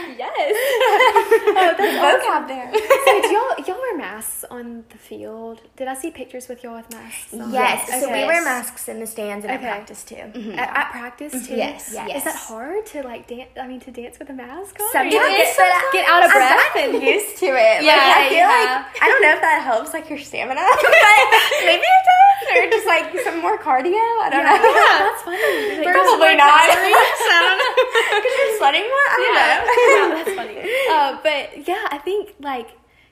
yes. 0.17 0.55
oh, 1.59 1.75
that's 1.77 2.25
vocab 2.25 2.47
there. 2.47 2.71
So 2.73 3.21
do 3.21 3.27
y'all 3.33 3.65
y'all 3.67 3.81
wear 3.81 3.97
masks 3.97 4.45
on 4.49 4.85
the 4.89 4.97
field? 4.97 5.61
Did 5.75 5.89
I 5.89 5.95
see 5.95 6.11
pictures 6.11 6.47
with 6.47 6.63
y'all 6.63 6.77
with 6.77 6.89
masks? 6.91 7.33
On? 7.33 7.51
Yes. 7.51 7.89
Okay. 7.89 7.99
So 7.99 8.07
we 8.07 8.25
wear 8.25 8.41
masks 8.41 8.87
in 8.87 9.01
the 9.01 9.07
stands 9.07 9.43
and 9.43 9.53
okay. 9.53 9.65
at 9.65 9.75
practice 9.75 10.05
too. 10.05 10.31
Mm-hmm. 10.39 10.55
At, 10.55 10.71
at, 10.71 10.91
practice 10.91 11.47
too. 11.47 11.55
Yes. 11.55 11.91
yes. 11.91 12.17
Is 12.17 12.23
that 12.23 12.35
hard 12.35 12.85
to 12.95 13.03
like 13.03 13.27
dance? 13.27 13.51
I 13.59 13.67
mean, 13.67 13.81
to 13.81 13.91
dance 13.91 14.19
with 14.19 14.29
a 14.29 14.33
mask 14.33 14.79
on? 14.79 14.87
Sometimes 14.91 15.11
get, 15.11 15.91
get 15.91 16.07
out 16.07 16.23
of 16.23 16.31
breath. 16.31 16.55
I've 16.55 16.95
gotten 16.95 17.01
used 17.01 17.35
to 17.43 17.51
it. 17.51 17.83
Yeah, 17.83 17.99
like, 17.99 18.15
I 18.15 18.29
feel 18.31 18.47
yeah. 18.47 18.87
like 18.87 19.03
I 19.03 19.05
don't 19.11 19.21
know 19.21 19.35
if 19.35 19.41
that 19.43 19.59
helps 19.67 19.91
like 19.91 20.07
your 20.07 20.19
stamina, 20.19 20.63
but 20.63 20.95
maybe 21.67 21.83
it 21.83 22.05
does, 22.07 22.39
or 22.55 22.63
just 22.71 22.87
like 22.87 23.11
some 23.27 23.43
more 23.43 23.59
cardio. 23.59 23.99
I 23.99 24.31
don't 24.31 24.47
yeah, 24.47 24.55
know. 24.55 24.71
Yeah, 24.71 25.11
that's 25.11 25.23
funny. 25.27 25.83
Like, 25.83 25.91
Probably 25.91 26.35
not. 26.39 26.55
I 26.55 26.71
don't 26.71 27.59
know 27.59 27.79
because 28.15 28.35
you're 28.39 28.57
sweating 28.63 28.87
more. 28.87 29.07
I 29.11 29.15
don't 29.19 29.35
yeah. 29.35 29.43
know. 29.43 30.15
that's 30.23 30.35
funny. 30.39 30.55
Uh, 30.89 31.19
but 31.21 31.67
yeah, 31.67 31.87
I 31.91 31.99
think 31.99 32.33
like 32.39 32.69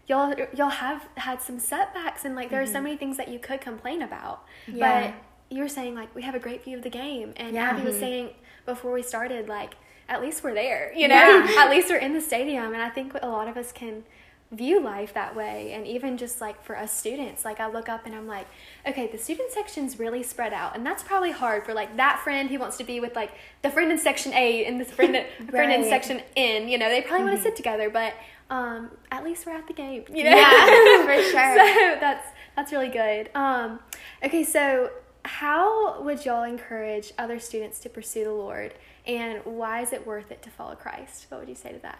y'all 0.08 0.34
y'all 0.56 0.70
have 0.70 1.08
had 1.16 1.42
some 1.42 1.60
setbacks 1.60 2.26
and 2.26 2.36
like 2.36 2.50
there 2.50 2.62
mm-hmm. 2.62 2.70
are 2.70 2.72
so 2.72 2.78
mm-hmm. 2.78 2.84
many 2.86 2.98
things 2.98 3.18
that 3.18 3.28
you 3.28 3.40
could 3.40 3.62
complain 3.62 4.02
about, 4.02 4.44
yeah. 4.68 5.14
But 5.50 5.58
you're 5.58 5.70
saying 5.70 5.96
like 5.96 6.14
we 6.16 6.22
have 6.22 6.36
a 6.36 6.40
great 6.40 6.64
view 6.64 6.78
of 6.78 6.84
the 6.84 6.90
game, 6.90 7.34
and 7.38 7.56
yeah. 7.56 7.70
Abby 7.70 7.84
was 7.84 7.96
mm-hmm. 7.96 8.02
saying 8.02 8.30
before 8.66 8.92
we 8.92 9.04
started 9.04 9.48
like 9.48 9.76
at 10.10 10.22
least 10.22 10.44
we're 10.44 10.54
there, 10.54 10.94
you 10.96 11.08
know, 11.08 11.16
yeah. 11.16 11.56
at 11.64 11.70
least 11.70 11.90
we're 11.90 11.98
in 11.98 12.14
the 12.14 12.22
stadium, 12.22 12.74
and 12.74 12.82
I 12.82 12.90
think 12.90 13.14
a 13.22 13.28
lot 13.28 13.48
of 13.48 13.58
us 13.58 13.72
can 13.72 14.04
view 14.52 14.80
life 14.82 15.14
that 15.14 15.36
way 15.36 15.74
and 15.74 15.86
even 15.86 16.18
just 16.18 16.40
like 16.40 16.64
for 16.64 16.78
us 16.78 16.94
students 16.94 17.44
like 17.44 17.60
i 17.60 17.68
look 17.68 17.90
up 17.90 18.06
and 18.06 18.16
i'm 18.16 18.28
like 18.28 18.48
okay 18.88 19.06
the 19.08 19.18
student 19.18 19.52
section's 19.52 20.00
really 20.00 20.24
spread 20.24 20.54
out 20.54 20.74
and 20.74 20.86
that's 20.86 21.04
probably 21.04 21.32
hard 21.32 21.66
for 21.66 21.74
like 21.74 21.98
that 21.98 22.18
friend 22.24 22.50
who 22.50 22.58
wants 22.58 22.78
to 22.78 22.86
be 22.86 23.02
with 23.02 23.14
like 23.14 23.32
the 23.62 23.70
friend 23.70 23.92
in 23.92 23.98
section 23.98 24.34
a 24.34 24.64
and 24.64 24.80
this 24.80 24.90
friend, 24.90 25.16
right. 25.16 25.50
friend 25.50 25.72
in 25.74 25.84
section 25.90 26.22
n 26.38 26.70
you 26.70 26.78
know 26.78 26.88
they 26.88 27.02
probably 27.02 27.26
mm-hmm. 27.26 27.28
want 27.28 27.38
to 27.38 27.44
sit 27.44 27.58
together 27.58 27.90
but 27.90 28.14
um 28.50 28.90
at 29.12 29.22
least 29.26 29.46
we're 29.46 29.52
at 29.52 29.68
the 29.68 29.74
game 29.74 30.06
you 30.14 30.24
know 30.24 30.30
yeah 30.30 31.04
for 31.04 31.22
sure 31.24 31.58
so 31.58 32.00
that's 32.00 32.28
that's 32.56 32.72
really 32.72 32.88
good 32.88 33.30
um 33.36 33.82
okay 34.24 34.46
so 34.46 34.90
how 35.28 36.02
would 36.02 36.26
y'all 36.26 36.44
encourage 36.44 37.12
other 37.18 37.38
students 37.40 37.80
to 37.80 37.90
pursue 37.90 38.24
the 38.24 38.32
Lord, 38.32 38.74
and 39.06 39.42
why 39.44 39.82
is 39.82 39.94
it 39.94 40.08
worth 40.08 40.32
it 40.32 40.42
to 40.44 40.50
follow 40.50 40.76
Christ? 40.76 41.26
What 41.30 41.42
would 41.42 41.50
you 41.50 41.56
say 41.56 41.74
to 41.74 41.80
that? 41.80 42.00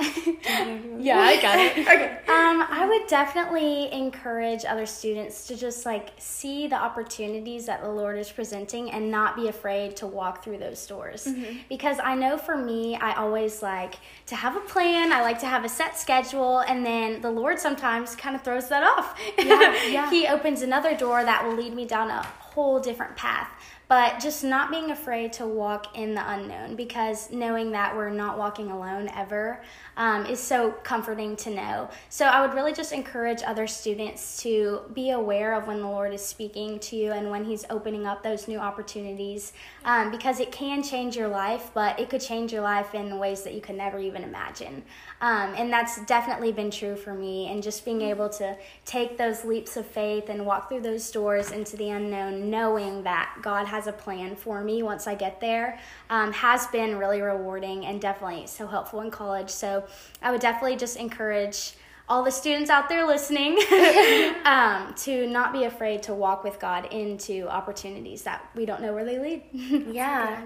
Yeah, 0.00 1.18
I 1.18 1.38
got 1.40 1.58
it. 1.58 1.78
okay. 1.78 2.18
Um, 2.28 2.66
I 2.68 2.86
would 2.88 3.08
definitely 3.08 3.92
encourage 3.92 4.64
other 4.64 4.86
students 4.86 5.46
to 5.48 5.56
just 5.56 5.84
like 5.84 6.10
see 6.18 6.66
the 6.66 6.76
opportunities 6.76 7.66
that 7.66 7.82
the 7.82 7.88
Lord 7.88 8.18
is 8.18 8.30
presenting 8.30 8.90
and 8.90 9.10
not 9.10 9.36
be 9.36 9.48
afraid 9.48 9.96
to 9.96 10.06
walk 10.06 10.42
through 10.42 10.58
those 10.58 10.86
doors. 10.86 11.26
Mm-hmm. 11.26 11.58
Because 11.68 11.98
I 12.02 12.14
know 12.14 12.38
for 12.38 12.56
me, 12.56 12.96
I 12.96 13.14
always 13.14 13.62
like 13.62 13.96
to 14.26 14.36
have 14.36 14.56
a 14.56 14.60
plan. 14.60 15.12
I 15.12 15.20
like 15.20 15.38
to 15.40 15.46
have 15.46 15.64
a 15.64 15.68
set 15.68 15.98
schedule, 15.98 16.60
and 16.60 16.84
then 16.84 17.20
the 17.20 17.30
Lord 17.30 17.58
sometimes 17.58 18.16
kind 18.16 18.34
of 18.34 18.42
throws 18.42 18.68
that 18.68 18.82
off. 18.82 19.18
Yeah, 19.38 19.84
yeah. 19.88 20.10
he 20.10 20.26
opens 20.26 20.62
another 20.62 20.96
door 20.96 21.24
that 21.24 21.44
will 21.44 21.56
lead 21.56 21.74
me 21.74 21.84
down 21.84 22.10
a 22.10 22.22
whole 22.22 22.80
different 22.80 23.16
path. 23.16 23.48
But 23.90 24.20
just 24.20 24.44
not 24.44 24.70
being 24.70 24.92
afraid 24.92 25.32
to 25.32 25.44
walk 25.44 25.98
in 25.98 26.14
the 26.14 26.30
unknown 26.30 26.76
because 26.76 27.28
knowing 27.32 27.72
that 27.72 27.96
we're 27.96 28.08
not 28.08 28.38
walking 28.38 28.70
alone 28.70 29.10
ever 29.16 29.60
um, 29.96 30.24
is 30.26 30.38
so 30.38 30.70
comforting 30.84 31.34
to 31.34 31.50
know. 31.50 31.90
So 32.08 32.26
I 32.26 32.40
would 32.40 32.54
really 32.54 32.72
just 32.72 32.92
encourage 32.92 33.42
other 33.42 33.66
students 33.66 34.40
to 34.44 34.82
be 34.94 35.10
aware 35.10 35.54
of 35.54 35.66
when 35.66 35.80
the 35.80 35.88
Lord 35.88 36.14
is 36.14 36.24
speaking 36.24 36.78
to 36.78 36.94
you 36.94 37.10
and 37.10 37.32
when 37.32 37.44
He's 37.44 37.64
opening 37.68 38.06
up 38.06 38.22
those 38.22 38.46
new 38.46 38.58
opportunities 38.58 39.52
um, 39.84 40.12
because 40.12 40.38
it 40.38 40.52
can 40.52 40.84
change 40.84 41.16
your 41.16 41.26
life, 41.26 41.72
but 41.74 41.98
it 41.98 42.08
could 42.08 42.20
change 42.20 42.52
your 42.52 42.62
life 42.62 42.94
in 42.94 43.18
ways 43.18 43.42
that 43.42 43.54
you 43.54 43.60
could 43.60 43.76
never 43.76 43.98
even 43.98 44.22
imagine. 44.22 44.84
Um, 45.20 45.52
and 45.56 45.70
that's 45.70 46.02
definitely 46.06 46.52
been 46.52 46.70
true 46.70 46.94
for 46.96 47.12
me. 47.12 47.48
And 47.48 47.62
just 47.62 47.84
being 47.84 48.02
able 48.02 48.28
to 48.30 48.56
take 48.84 49.18
those 49.18 49.44
leaps 49.44 49.76
of 49.76 49.84
faith 49.84 50.28
and 50.28 50.46
walk 50.46 50.68
through 50.68 50.80
those 50.80 51.10
doors 51.10 51.50
into 51.50 51.76
the 51.76 51.90
unknown, 51.90 52.50
knowing 52.50 53.02
that 53.02 53.36
God 53.42 53.66
has 53.66 53.79
a 53.86 53.92
plan 53.92 54.36
for 54.36 54.62
me 54.62 54.82
once 54.82 55.06
I 55.06 55.14
get 55.14 55.40
there, 55.40 55.78
um, 56.08 56.32
has 56.32 56.66
been 56.68 56.96
really 56.96 57.20
rewarding 57.20 57.86
and 57.86 58.00
definitely 58.00 58.46
so 58.46 58.66
helpful 58.66 59.00
in 59.00 59.10
college. 59.10 59.50
So 59.50 59.84
I 60.22 60.30
would 60.30 60.40
definitely 60.40 60.76
just 60.76 60.96
encourage 60.96 61.74
all 62.10 62.24
the 62.24 62.30
students 62.30 62.70
out 62.70 62.88
there 62.88 63.06
listening 63.06 63.52
um, 64.44 64.92
to 64.96 65.28
not 65.28 65.52
be 65.52 65.64
afraid 65.64 66.02
to 66.02 66.12
walk 66.12 66.42
with 66.42 66.58
God 66.58 66.86
into 66.86 67.48
opportunities 67.48 68.22
that 68.22 68.44
we 68.56 68.66
don't 68.66 68.82
know 68.82 68.92
where 68.92 69.04
they 69.04 69.18
lead. 69.18 69.42
yeah. 69.94 70.42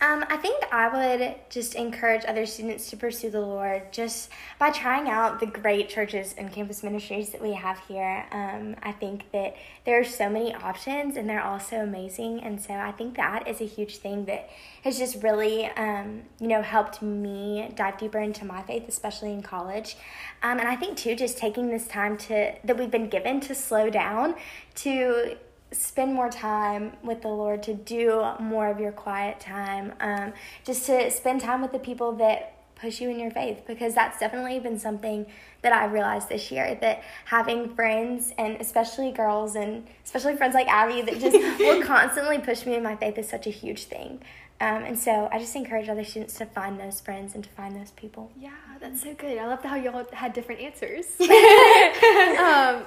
Um, 0.00 0.24
I 0.28 0.36
think 0.36 0.64
I 0.70 1.16
would 1.16 1.34
just 1.50 1.74
encourage 1.74 2.24
other 2.24 2.46
students 2.46 2.88
to 2.90 2.96
pursue 2.96 3.30
the 3.30 3.40
Lord 3.40 3.92
just 3.92 4.30
by 4.60 4.70
trying 4.70 5.08
out 5.08 5.40
the 5.40 5.46
great 5.46 5.88
churches 5.88 6.36
and 6.38 6.52
campus 6.52 6.84
ministries 6.84 7.30
that 7.30 7.42
we 7.42 7.54
have 7.54 7.80
here. 7.88 8.24
Um, 8.30 8.76
I 8.80 8.92
think 8.92 9.32
that 9.32 9.56
there 9.84 9.98
are 9.98 10.04
so 10.04 10.30
many 10.30 10.54
options 10.54 11.16
and 11.16 11.28
they're 11.28 11.42
all 11.42 11.58
so 11.58 11.78
amazing. 11.82 12.40
And 12.44 12.62
so 12.62 12.74
I 12.74 12.92
think 12.92 13.16
that 13.16 13.48
is 13.48 13.60
a 13.60 13.64
huge 13.64 13.96
thing 13.96 14.26
that 14.26 14.48
has 14.84 14.98
just 14.98 15.20
really, 15.20 15.66
um, 15.66 16.22
you 16.40 16.46
know, 16.46 16.62
helped 16.62 17.02
me 17.02 17.72
dive 17.74 17.98
deeper 17.98 18.20
into 18.20 18.44
my 18.44 18.62
faith, 18.62 18.84
especially 18.86 19.32
in 19.32 19.42
college. 19.42 19.96
Um, 20.44 20.60
and 20.60 20.68
I 20.68 20.76
think, 20.76 20.96
too, 20.96 21.16
just 21.16 21.38
taking 21.38 21.70
this 21.70 21.88
time 21.88 22.16
to 22.18 22.54
that 22.62 22.78
we've 22.78 22.90
been 22.90 23.08
given 23.08 23.40
to 23.40 23.54
slow 23.54 23.90
down, 23.90 24.36
to 24.76 25.36
spend 25.72 26.14
more 26.14 26.30
time 26.30 26.92
with 27.02 27.22
the 27.22 27.28
Lord, 27.28 27.62
to 27.64 27.74
do 27.74 28.24
more 28.40 28.68
of 28.68 28.80
your 28.80 28.92
quiet 28.92 29.40
time, 29.40 29.92
um, 30.00 30.32
just 30.64 30.86
to 30.86 31.10
spend 31.10 31.40
time 31.40 31.62
with 31.62 31.72
the 31.72 31.78
people 31.78 32.12
that 32.12 32.54
push 32.80 33.00
you 33.00 33.10
in 33.10 33.18
your 33.18 33.30
faith 33.30 33.62
because 33.66 33.94
that's 33.94 34.18
definitely 34.20 34.60
been 34.60 34.78
something 34.78 35.26
that 35.62 35.72
I 35.72 35.86
realized 35.86 36.28
this 36.28 36.50
year 36.50 36.78
that 36.80 37.02
having 37.24 37.74
friends 37.74 38.32
and 38.38 38.56
especially 38.60 39.10
girls 39.10 39.56
and 39.56 39.86
especially 40.04 40.36
friends 40.36 40.54
like 40.54 40.68
Abby 40.68 41.02
that 41.02 41.18
just 41.18 41.36
will 41.58 41.82
constantly 41.82 42.38
push 42.38 42.64
me 42.64 42.76
in 42.76 42.82
my 42.82 42.96
faith 42.96 43.18
is 43.18 43.28
such 43.28 43.46
a 43.46 43.50
huge 43.50 43.84
thing. 43.84 44.20
Um, 44.60 44.82
and 44.82 44.98
so 44.98 45.28
I 45.30 45.38
just 45.38 45.54
encourage 45.54 45.88
other 45.88 46.04
students 46.04 46.34
to 46.38 46.46
find 46.46 46.80
those 46.80 47.00
friends 47.00 47.34
and 47.34 47.44
to 47.44 47.50
find 47.50 47.76
those 47.76 47.92
people. 47.92 48.32
Yeah, 48.36 48.50
that's 48.80 49.02
so 49.02 49.14
good. 49.14 49.38
I 49.38 49.46
love 49.46 49.62
how 49.62 49.76
y'all 49.76 50.04
had 50.12 50.32
different 50.32 50.60
answers. 50.60 51.04
um, 51.20 51.28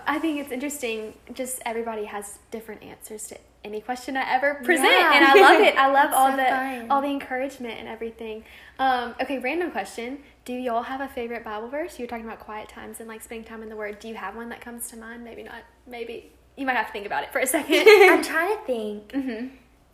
I 0.05 0.19
think 0.21 0.39
it's 0.41 0.51
interesting. 0.51 1.13
Just 1.33 1.61
everybody 1.65 2.05
has 2.05 2.39
different 2.51 2.83
answers 2.83 3.27
to 3.27 3.37
any 3.63 3.79
question 3.79 4.17
I 4.17 4.29
ever 4.33 4.55
present, 4.55 4.89
yeah. 4.89 5.13
and 5.13 5.25
I 5.25 5.33
love 5.35 5.61
it. 5.61 5.77
I 5.77 5.87
love 5.93 6.11
all 6.13 6.31
so 6.31 6.37
the 6.37 6.43
fun. 6.43 6.91
all 6.91 7.01
the 7.01 7.07
encouragement 7.07 7.79
and 7.79 7.87
everything. 7.87 8.43
Um, 8.79 9.15
okay, 9.21 9.39
random 9.39 9.71
question: 9.71 10.19
Do 10.43 10.53
y'all 10.53 10.83
have 10.83 10.99
a 10.99 11.07
favorite 11.07 11.43
Bible 11.43 11.69
verse? 11.69 11.99
You're 11.99 12.07
talking 12.07 12.25
about 12.25 12.39
quiet 12.39 12.67
times 12.67 12.99
and 12.99 13.07
like 13.07 13.21
spending 13.21 13.47
time 13.47 13.63
in 13.63 13.69
the 13.69 13.75
Word. 13.75 13.99
Do 13.99 14.07
you 14.09 14.15
have 14.15 14.35
one 14.35 14.49
that 14.49 14.61
comes 14.61 14.89
to 14.89 14.97
mind? 14.97 15.23
Maybe 15.23 15.43
not. 15.43 15.63
Maybe 15.87 16.31
you 16.57 16.65
might 16.65 16.75
have 16.75 16.87
to 16.87 16.91
think 16.91 17.05
about 17.05 17.23
it 17.23 17.31
for 17.31 17.39
a 17.39 17.47
second. 17.47 17.83
I'm 17.87 18.23
trying 18.23 18.57
to 18.57 18.63
think. 18.65 19.07
Mm-hmm. 19.09 19.47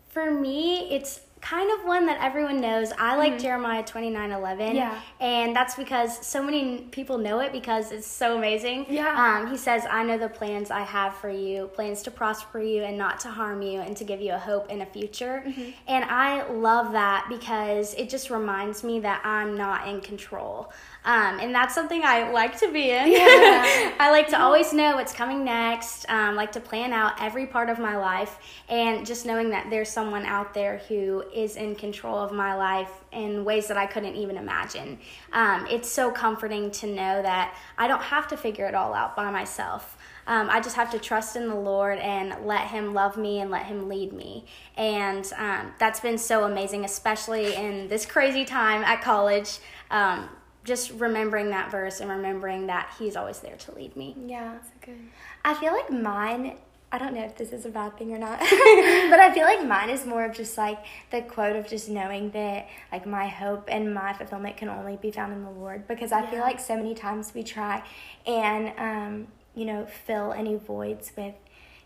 For 0.09 0.31
me, 0.31 0.89
it's 0.89 1.21
kind 1.49 1.71
of 1.71 1.85
one 1.85 2.05
that 2.05 2.21
everyone 2.21 2.59
knows. 2.59 2.91
I 2.97 3.15
like 3.15 3.33
mm-hmm. 3.33 3.41
Jeremiah 3.41 3.83
29 3.83 4.31
11. 4.31 4.75
Yeah. 4.75 4.99
And 5.21 5.55
that's 5.55 5.75
because 5.75 6.25
so 6.25 6.43
many 6.43 6.79
people 6.91 7.17
know 7.17 7.39
it 7.39 7.53
because 7.53 7.93
it's 7.93 8.07
so 8.07 8.37
amazing. 8.37 8.85
Yeah. 8.89 9.15
Um, 9.15 9.49
he 9.49 9.55
says, 9.55 9.85
I 9.89 10.03
know 10.03 10.17
the 10.17 10.27
plans 10.27 10.71
I 10.71 10.81
have 10.81 11.15
for 11.15 11.29
you 11.29 11.67
plans 11.67 12.01
to 12.03 12.11
prosper 12.11 12.59
you 12.59 12.83
and 12.83 12.97
not 12.97 13.21
to 13.21 13.29
harm 13.29 13.61
you 13.61 13.79
and 13.79 13.95
to 13.95 14.03
give 14.03 14.19
you 14.19 14.33
a 14.33 14.37
hope 14.37 14.67
and 14.69 14.81
a 14.81 14.85
future. 14.85 15.43
Mm-hmm. 15.47 15.69
And 15.87 16.03
I 16.05 16.49
love 16.51 16.91
that 16.91 17.27
because 17.29 17.93
it 17.93 18.09
just 18.09 18.29
reminds 18.29 18.83
me 18.83 18.99
that 18.99 19.21
I'm 19.23 19.55
not 19.55 19.87
in 19.87 20.01
control. 20.01 20.73
Um, 21.07 21.39
and 21.39 21.55
that's 21.55 21.73
something 21.73 22.01
I 22.03 22.31
like 22.31 22.59
to 22.59 22.69
be 22.69 22.91
in. 22.91 23.09
Yeah. 23.09 23.93
I 23.99 24.11
like 24.11 24.27
to 24.29 24.41
always 24.41 24.73
know 24.73 24.97
what's 24.97 25.13
coming 25.13 25.45
next, 25.45 26.05
um, 26.09 26.35
like 26.35 26.51
to 26.51 26.59
plan 26.59 26.91
out 26.91 27.13
every 27.21 27.45
part 27.45 27.69
of 27.69 27.79
my 27.79 27.95
life, 27.95 28.37
and 28.67 29.05
just 29.05 29.25
knowing 29.25 29.49
that 29.51 29.69
there's 29.69 29.87
someone 29.87 30.25
out 30.25 30.53
there 30.53 30.79
who 30.89 31.23
is 31.37 31.55
in 31.55 31.75
control 31.75 32.17
of 32.17 32.31
my 32.31 32.55
life 32.55 32.89
in 33.11 33.45
ways 33.45 33.67
that 33.67 33.77
I 33.77 33.85
couldn't 33.85 34.15
even 34.15 34.37
imagine. 34.37 34.97
Um, 35.31 35.67
it's 35.69 35.87
so 35.87 36.09
comforting 36.09 36.71
to 36.71 36.87
know 36.87 37.21
that 37.21 37.55
I 37.77 37.87
don't 37.87 38.01
have 38.01 38.27
to 38.29 38.37
figure 38.37 38.65
it 38.65 38.73
all 38.73 38.93
out 38.93 39.15
by 39.15 39.29
myself. 39.29 39.97
Um, 40.25 40.49
I 40.49 40.59
just 40.59 40.75
have 40.75 40.89
to 40.91 40.99
trust 40.99 41.35
in 41.35 41.47
the 41.47 41.55
Lord 41.55 41.99
and 41.99 42.45
let 42.45 42.67
Him 42.67 42.93
love 42.93 43.17
me 43.17 43.39
and 43.39 43.51
let 43.51 43.67
Him 43.67 43.87
lead 43.87 44.13
me. 44.13 44.45
And 44.75 45.31
um, 45.37 45.73
that's 45.79 45.99
been 45.99 46.17
so 46.17 46.43
amazing, 46.43 46.83
especially 46.83 47.53
in 47.55 47.87
this 47.87 48.05
crazy 48.05 48.43
time 48.43 48.83
at 48.83 49.01
college. 49.01 49.59
Um, 49.91 50.29
just 50.63 50.91
remembering 50.91 51.51
that 51.51 51.71
verse 51.71 52.01
and 52.01 52.09
remembering 52.09 52.67
that 52.67 52.93
he's 52.99 53.15
always 53.15 53.39
there 53.39 53.55
to 53.55 53.73
lead 53.73 53.95
me. 53.95 54.13
Yeah, 54.25 54.51
that's 54.51 54.69
good. 54.81 54.99
I 55.45 55.53
feel 55.53 55.71
like 55.71 55.89
mine 55.89 56.57
I 56.89 56.97
don't 56.97 57.13
know 57.13 57.23
if 57.23 57.35
this 57.35 57.51
is 57.51 57.65
a 57.65 57.69
bad 57.69 57.97
thing 57.97 58.13
or 58.13 58.17
not, 58.17 58.39
but 58.39 58.49
I 58.49 59.31
feel 59.33 59.43
like 59.43 59.65
mine 59.65 59.89
is 59.89 60.05
more 60.05 60.23
of 60.23 60.33
just 60.33 60.57
like 60.57 60.79
the 61.11 61.21
quote 61.21 61.57
of 61.57 61.67
just 61.67 61.89
knowing 61.89 62.31
that 62.31 62.67
like 62.93 63.05
my 63.05 63.27
hope 63.27 63.67
and 63.69 63.93
my 63.93 64.13
fulfillment 64.13 64.55
can 64.55 64.69
only 64.69 64.95
be 64.95 65.11
found 65.11 65.33
in 65.33 65.43
the 65.43 65.49
Lord 65.49 65.85
because 65.85 66.13
I 66.13 66.21
yeah. 66.21 66.31
feel 66.31 66.39
like 66.39 66.61
so 66.61 66.77
many 66.77 66.95
times 66.95 67.33
we 67.33 67.43
try 67.43 67.83
and 68.25 68.71
um, 68.77 69.27
you 69.53 69.65
know 69.65 69.85
fill 69.85 70.31
any 70.31 70.55
voids 70.55 71.11
with 71.17 71.33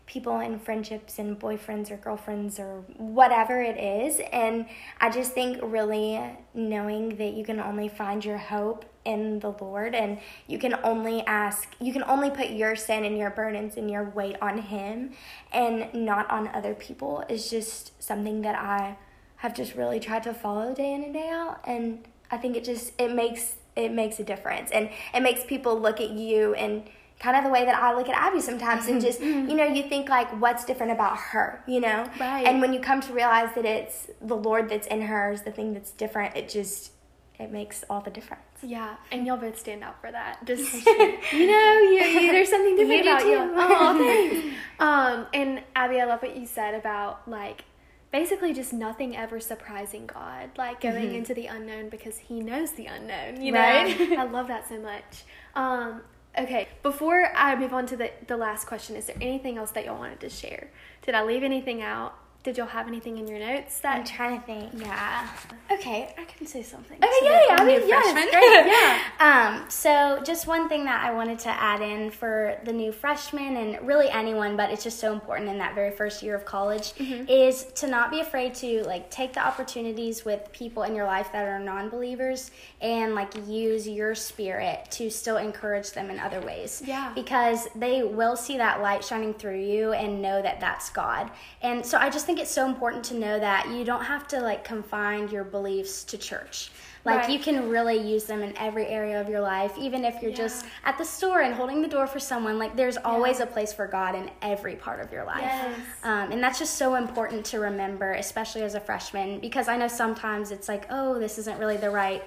people 0.06 0.40
in 0.40 0.58
friendships 0.58 1.18
and 1.18 1.38
boyfriends 1.38 1.90
or 1.90 1.96
girlfriends 1.96 2.58
or 2.58 2.84
whatever 2.96 3.62
it 3.62 3.78
is. 3.78 4.20
And 4.32 4.66
I 5.00 5.10
just 5.10 5.32
think 5.32 5.58
really 5.62 6.20
knowing 6.54 7.16
that 7.16 7.34
you 7.34 7.44
can 7.44 7.60
only 7.60 7.88
find 7.88 8.24
your 8.24 8.38
hope 8.38 8.84
in 9.04 9.40
the 9.40 9.50
Lord 9.50 9.94
and 9.94 10.18
you 10.46 10.58
can 10.58 10.76
only 10.82 11.22
ask, 11.26 11.74
you 11.80 11.92
can 11.92 12.04
only 12.04 12.30
put 12.30 12.50
your 12.50 12.76
sin 12.76 13.04
and 13.04 13.16
your 13.16 13.30
burdens 13.30 13.76
and 13.76 13.90
your 13.90 14.04
weight 14.10 14.36
on 14.40 14.58
Him 14.58 15.12
and 15.52 15.92
not 15.94 16.30
on 16.30 16.48
other 16.48 16.74
people 16.74 17.24
is 17.28 17.50
just 17.50 18.00
something 18.02 18.42
that 18.42 18.54
I 18.54 18.96
have 19.36 19.54
just 19.54 19.74
really 19.74 19.98
tried 19.98 20.22
to 20.24 20.34
follow 20.34 20.74
day 20.74 20.92
in 20.92 21.02
and 21.02 21.14
day 21.14 21.28
out. 21.28 21.60
And 21.64 22.06
I 22.30 22.36
think 22.36 22.56
it 22.56 22.64
just, 22.64 22.92
it 22.98 23.12
makes, 23.12 23.56
it 23.76 23.90
makes 23.90 24.20
a 24.20 24.24
difference 24.24 24.70
and 24.70 24.90
it 25.14 25.20
makes 25.20 25.44
people 25.44 25.78
look 25.78 26.00
at 26.00 26.10
you 26.10 26.54
and 26.54 26.84
kind 27.22 27.36
of 27.36 27.44
the 27.44 27.50
way 27.50 27.64
that 27.64 27.80
I 27.80 27.94
look 27.94 28.08
at 28.08 28.16
Abby 28.16 28.40
sometimes 28.40 28.88
and 28.88 29.00
just 29.00 29.20
mm-hmm. 29.20 29.48
you 29.48 29.56
know 29.56 29.64
you 29.64 29.84
think 29.84 30.08
like 30.08 30.28
what's 30.40 30.64
different 30.64 30.92
about 30.92 31.16
her 31.16 31.62
you 31.68 31.80
know 31.80 32.10
right. 32.18 32.44
and 32.44 32.60
when 32.60 32.72
you 32.72 32.80
come 32.80 33.00
to 33.00 33.12
realize 33.12 33.54
that 33.54 33.64
it's 33.64 34.08
the 34.20 34.34
Lord 34.34 34.68
that's 34.68 34.88
in 34.88 35.02
her 35.02 35.30
is 35.30 35.42
the 35.42 35.52
thing 35.52 35.72
that's 35.72 35.92
different 35.92 36.36
it 36.36 36.48
just 36.48 36.90
it 37.38 37.52
makes 37.52 37.84
all 37.88 38.00
the 38.00 38.10
difference 38.10 38.42
yeah 38.62 38.96
and 39.12 39.24
y'all 39.24 39.36
both 39.36 39.58
stand 39.58 39.84
out 39.84 40.00
for 40.00 40.10
that 40.10 40.44
just 40.46 40.84
you 40.84 41.46
know 41.46 41.72
you, 41.80 42.02
you, 42.02 42.32
there's 42.32 42.50
something 42.50 42.76
different 42.76 43.02
about 43.02 43.24
you 43.24 43.38
oh 43.38 43.98
thanks 43.98 44.56
um 44.80 45.26
and 45.32 45.62
Abby 45.76 46.00
I 46.00 46.04
love 46.04 46.22
what 46.22 46.36
you 46.36 46.44
said 46.44 46.74
about 46.74 47.28
like 47.28 47.64
basically 48.12 48.52
just 48.52 48.72
nothing 48.72 49.16
ever 49.16 49.40
surprising 49.40 50.06
God, 50.06 50.50
like 50.56 50.82
going 50.82 51.06
mm-hmm. 51.06 51.14
into 51.14 51.34
the 51.34 51.46
unknown 51.46 51.88
because 51.88 52.18
He 52.18 52.40
knows 52.40 52.72
the 52.72 52.86
unknown. 52.86 53.42
You 53.42 53.52
know, 53.52 53.60
right? 53.60 54.00
I 54.18 54.24
love 54.24 54.48
that 54.48 54.68
so 54.68 54.78
much. 54.78 55.24
Um, 55.54 56.02
Okay, 56.38 56.68
before 56.82 57.30
I 57.34 57.54
move 57.56 57.74
on 57.74 57.86
to 57.86 57.96
the, 57.96 58.10
the 58.26 58.38
last 58.38 58.66
question, 58.66 58.96
is 58.96 59.06
there 59.06 59.16
anything 59.20 59.58
else 59.58 59.70
that 59.72 59.84
y'all 59.84 59.98
wanted 59.98 60.20
to 60.20 60.30
share? 60.30 60.70
Did 61.02 61.14
I 61.14 61.22
leave 61.24 61.42
anything 61.42 61.82
out? 61.82 62.14
Did 62.44 62.56
y'all 62.56 62.66
have 62.66 62.88
anything 62.88 63.18
in 63.18 63.28
your 63.28 63.38
notes 63.38 63.78
that 63.80 63.98
I'm 63.98 64.04
trying 64.04 64.40
to 64.40 64.44
think? 64.44 64.72
Yeah. 64.74 65.28
Okay, 65.70 66.12
I 66.18 66.24
can 66.24 66.44
say 66.44 66.64
something. 66.64 66.96
Okay, 66.96 67.12
so 67.20 67.24
yeah, 67.24 67.44
yeah, 67.48 67.56
I 67.56 67.64
mean, 67.64 67.86
yes, 67.86 68.12
great, 68.12 69.20
yeah. 69.20 69.60
um, 69.60 69.70
so 69.70 70.20
just 70.24 70.48
one 70.48 70.68
thing 70.68 70.84
that 70.84 71.04
I 71.04 71.14
wanted 71.14 71.38
to 71.40 71.50
add 71.50 71.80
in 71.80 72.10
for 72.10 72.58
the 72.64 72.72
new 72.72 72.90
freshmen 72.90 73.56
and 73.56 73.86
really 73.86 74.10
anyone, 74.10 74.56
but 74.56 74.70
it's 74.70 74.82
just 74.82 74.98
so 74.98 75.12
important 75.12 75.48
in 75.50 75.58
that 75.58 75.76
very 75.76 75.92
first 75.92 76.20
year 76.20 76.34
of 76.34 76.44
college 76.44 76.94
mm-hmm. 76.94 77.28
is 77.28 77.64
to 77.76 77.86
not 77.86 78.10
be 78.10 78.18
afraid 78.18 78.54
to 78.56 78.82
like 78.84 79.08
take 79.08 79.34
the 79.34 79.46
opportunities 79.46 80.24
with 80.24 80.50
people 80.50 80.82
in 80.82 80.96
your 80.96 81.06
life 81.06 81.30
that 81.30 81.46
are 81.46 81.60
non-believers 81.60 82.50
and 82.80 83.14
like 83.14 83.32
use 83.46 83.86
your 83.86 84.16
spirit 84.16 84.90
to 84.90 85.10
still 85.10 85.36
encourage 85.36 85.92
them 85.92 86.10
in 86.10 86.18
other 86.18 86.40
ways. 86.40 86.82
Yeah. 86.84 87.12
Because 87.14 87.68
they 87.76 88.02
will 88.02 88.34
see 88.36 88.56
that 88.56 88.82
light 88.82 89.04
shining 89.04 89.32
through 89.32 89.60
you 89.60 89.92
and 89.92 90.20
know 90.20 90.42
that 90.42 90.58
that's 90.58 90.90
God. 90.90 91.30
And 91.62 91.86
so 91.86 91.98
I 91.98 92.10
just 92.10 92.26
think 92.26 92.31
think 92.32 92.40
it's 92.40 92.50
so 92.50 92.66
important 92.66 93.04
to 93.04 93.14
know 93.14 93.38
that 93.38 93.68
you 93.68 93.84
don't 93.84 94.04
have 94.04 94.26
to 94.26 94.40
like 94.40 94.64
confine 94.64 95.28
your 95.28 95.44
beliefs 95.44 96.02
to 96.02 96.16
church. 96.16 96.70
Like 97.04 97.22
Right. 97.22 97.30
you 97.30 97.38
can 97.38 97.68
really 97.68 97.98
use 97.98 98.24
them 98.24 98.42
in 98.42 98.56
every 98.56 98.86
area 98.86 99.20
of 99.20 99.28
your 99.28 99.40
life, 99.40 99.76
even 99.76 100.02
if 100.02 100.22
you're 100.22 100.32
just 100.32 100.64
at 100.84 100.96
the 100.96 101.04
store 101.04 101.42
and 101.42 101.52
holding 101.52 101.82
the 101.82 101.88
door 101.88 102.06
for 102.06 102.18
someone. 102.18 102.58
Like 102.58 102.74
there's 102.74 102.96
always 102.96 103.40
a 103.40 103.44
place 103.46 103.74
for 103.74 103.86
God 103.86 104.14
in 104.14 104.30
every 104.40 104.76
part 104.76 105.00
of 105.00 105.12
your 105.12 105.24
life. 105.24 105.42
Yes. 105.42 105.78
Um, 106.04 106.32
and 106.32 106.42
that's 106.42 106.58
just 106.58 106.76
so 106.76 106.94
important 106.94 107.44
to 107.46 107.58
remember, 107.60 108.12
especially 108.12 108.62
as 108.62 108.74
a 108.76 108.80
freshman, 108.80 109.38
because 109.40 109.68
I 109.68 109.76
know 109.76 109.88
sometimes 109.88 110.52
it's 110.52 110.68
like, 110.68 110.86
oh, 110.88 111.18
this 111.18 111.36
isn't 111.36 111.58
really 111.58 111.76
the 111.76 111.90
right 111.90 112.22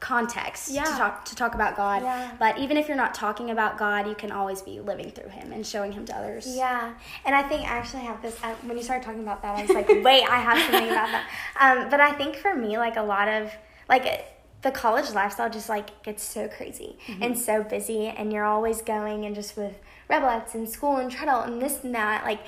context 0.00 0.70
Yeah. 0.70 0.84
to 0.84 0.90
talk 0.92 1.24
to 1.24 1.34
talk 1.34 1.54
about 1.54 1.76
God. 1.76 2.02
Yeah. 2.02 2.30
But 2.38 2.58
even 2.58 2.76
if 2.76 2.86
you're 2.88 2.96
not 2.96 3.14
talking 3.14 3.50
about 3.50 3.78
God, 3.78 4.06
you 4.06 4.14
can 4.14 4.30
always 4.30 4.60
be 4.62 4.80
living 4.80 5.10
through 5.10 5.30
Him 5.30 5.52
and 5.52 5.66
showing 5.66 5.92
Him 5.92 6.04
to 6.06 6.16
others. 6.16 6.46
Yeah, 6.56 6.92
and 7.24 7.34
I 7.34 7.42
think 7.42 7.66
actually 7.68 7.76
I 7.76 7.76
actually 7.78 8.02
have 8.04 8.22
this. 8.22 8.36
Uh, 8.42 8.54
when 8.66 8.76
you 8.76 8.82
started 8.82 9.04
talking 9.04 9.22
about 9.22 9.42
that, 9.42 9.56
I 9.58 9.62
was 9.62 9.70
like, 9.70 9.88
wait, 9.88 10.24
I 10.28 10.36
have 10.36 10.58
something 10.58 10.90
about 10.90 11.10
that. 11.10 11.26
Um, 11.60 11.88
but 11.88 12.00
I 12.00 12.12
think 12.12 12.36
for 12.36 12.54
me, 12.54 12.76
like 12.78 12.96
a 12.96 13.02
lot 13.02 13.28
of 13.28 13.50
like 13.88 14.26
the 14.62 14.70
college 14.70 15.10
lifestyle 15.12 15.48
just 15.48 15.68
like 15.68 16.02
gets 16.02 16.22
so 16.22 16.48
crazy 16.48 16.98
and 17.20 17.38
so 17.38 17.62
busy, 17.62 18.06
and 18.08 18.32
you're 18.32 18.44
always 18.44 18.82
going 18.82 19.24
and 19.24 19.34
just 19.34 19.56
with 19.56 19.74
rebelettes 20.10 20.54
and 20.54 20.68
school 20.68 20.96
and 20.96 21.10
treadle 21.10 21.40
and 21.40 21.60
this 21.62 21.82
and 21.84 21.94
that, 21.94 22.24
like. 22.24 22.40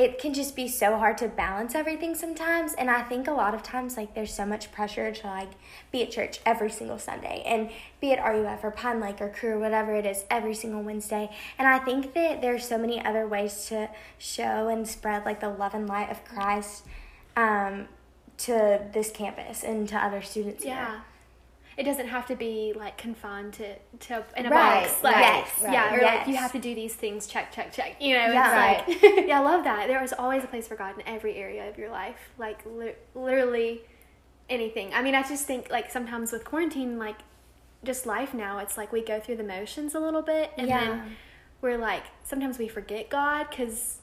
It 0.00 0.18
can 0.18 0.32
just 0.32 0.56
be 0.56 0.66
so 0.66 0.96
hard 0.96 1.18
to 1.18 1.28
balance 1.28 1.74
everything 1.74 2.14
sometimes, 2.14 2.72
and 2.72 2.88
I 2.88 3.02
think 3.02 3.28
a 3.28 3.32
lot 3.32 3.54
of 3.54 3.62
times 3.62 3.98
like 3.98 4.14
there's 4.14 4.32
so 4.32 4.46
much 4.46 4.72
pressure 4.72 5.12
to 5.12 5.26
like 5.26 5.50
be 5.92 6.02
at 6.02 6.10
church 6.10 6.40
every 6.46 6.70
single 6.70 6.98
Sunday 6.98 7.42
and 7.44 7.68
be 8.00 8.10
at 8.10 8.24
RUF 8.24 8.64
or 8.64 8.70
Pine 8.70 8.98
Lake 8.98 9.20
or 9.20 9.28
Cru 9.28 9.50
or 9.50 9.58
whatever 9.58 9.94
it 9.94 10.06
is 10.06 10.24
every 10.30 10.54
single 10.54 10.80
Wednesday. 10.80 11.28
And 11.58 11.68
I 11.68 11.80
think 11.80 12.14
that 12.14 12.40
there's 12.40 12.66
so 12.66 12.78
many 12.78 13.04
other 13.04 13.26
ways 13.26 13.66
to 13.66 13.90
show 14.16 14.68
and 14.68 14.88
spread 14.88 15.26
like 15.26 15.40
the 15.40 15.50
love 15.50 15.74
and 15.74 15.86
light 15.86 16.10
of 16.10 16.24
Christ 16.24 16.86
um, 17.36 17.86
to 18.38 18.80
this 18.94 19.10
campus 19.10 19.62
and 19.62 19.86
to 19.90 19.96
other 20.02 20.22
students 20.22 20.64
here. 20.64 21.02
It 21.80 21.84
doesn't 21.84 22.08
have 22.08 22.26
to 22.26 22.36
be 22.36 22.74
like 22.76 22.98
confined 22.98 23.54
to, 23.54 23.74
to 24.06 24.22
in 24.36 24.44
a 24.46 24.50
Right, 24.50 24.82
box. 24.84 25.02
Like, 25.02 25.14
right, 25.16 25.46
yeah, 25.62 25.94
or 25.94 26.02
like 26.02 26.26
you 26.28 26.36
have 26.36 26.52
to 26.52 26.58
do 26.58 26.74
these 26.74 26.94
things, 26.94 27.26
check, 27.26 27.50
check, 27.52 27.72
check. 27.72 27.96
You 28.00 28.14
know, 28.18 28.26
Yeah. 28.32 28.82
it's 28.86 29.02
like, 29.02 29.02
yeah, 29.28 29.40
I 29.40 29.42
love 29.42 29.64
that. 29.64 29.88
There 29.88 30.02
is 30.04 30.12
always 30.12 30.44
a 30.44 30.46
place 30.46 30.68
for 30.68 30.76
God 30.76 30.94
in 30.98 31.08
every 31.08 31.36
area 31.36 31.68
of 31.70 31.78
your 31.78 31.90
life. 31.90 32.16
Like, 32.38 32.58
li- 32.66 32.96
literally 33.14 33.80
anything. 34.50 34.92
I 34.92 35.00
mean, 35.02 35.14
I 35.14 35.22
just 35.22 35.46
think 35.46 35.70
like 35.70 35.90
sometimes 35.90 36.32
with 36.32 36.44
quarantine, 36.44 36.98
like 36.98 37.16
just 37.82 38.04
life 38.04 38.34
now, 38.34 38.58
it's 38.58 38.76
like 38.76 38.92
we 38.92 39.02
go 39.02 39.18
through 39.18 39.36
the 39.36 39.44
motions 39.44 39.94
a 39.94 40.00
little 40.00 40.22
bit 40.22 40.50
and 40.58 40.68
Yeah. 40.68 40.80
then 40.84 41.16
we're 41.62 41.78
like, 41.78 42.02
sometimes 42.24 42.58
we 42.58 42.68
forget 42.68 43.08
God 43.08 43.46
because. 43.48 43.96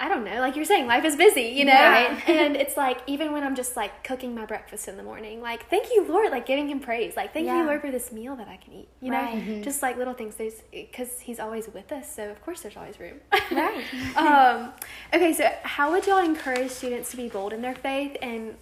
I 0.00 0.08
don't 0.08 0.24
know, 0.24 0.40
like 0.40 0.56
you're 0.56 0.64
saying, 0.64 0.88
life 0.88 1.04
is 1.04 1.14
busy, 1.14 1.42
you 1.42 1.64
know? 1.64 1.72
Right. 1.72 2.20
and 2.28 2.56
it's 2.56 2.76
like, 2.76 2.98
even 3.06 3.30
when 3.32 3.44
I'm 3.44 3.54
just 3.54 3.76
like 3.76 4.02
cooking 4.02 4.34
my 4.34 4.44
breakfast 4.44 4.88
in 4.88 4.96
the 4.96 5.04
morning, 5.04 5.40
like, 5.40 5.70
thank 5.70 5.86
you, 5.94 6.04
Lord, 6.08 6.32
like 6.32 6.46
giving 6.46 6.68
him 6.68 6.80
praise. 6.80 7.16
Like, 7.16 7.32
thank 7.32 7.46
Yeah. 7.46 7.58
you, 7.60 7.64
Lord, 7.64 7.80
for 7.80 7.92
this 7.92 8.10
meal 8.10 8.34
that 8.36 8.48
I 8.48 8.56
can 8.56 8.72
eat, 8.72 8.88
you 9.00 9.10
know? 9.12 9.18
Right. 9.22 9.36
Mhm. 9.36 9.62
Just 9.62 9.82
like 9.82 9.96
little 9.96 10.12
things, 10.14 10.34
there's, 10.34 10.62
because 10.72 11.20
he's 11.20 11.38
always 11.38 11.68
with 11.68 11.92
us, 11.92 12.12
so 12.12 12.28
of 12.28 12.42
course 12.44 12.62
there's 12.62 12.76
always 12.76 12.98
room. 12.98 13.20
Right. 13.52 13.84
um, 14.16 14.72
okay, 15.12 15.32
so 15.32 15.48
how 15.62 15.92
would 15.92 16.06
y'all 16.08 16.18
encourage 16.24 16.70
students 16.70 17.10
to 17.12 17.16
be 17.16 17.28
bold 17.28 17.52
in 17.52 17.62
their 17.62 17.74
faith? 17.76 18.16
And 18.20 18.56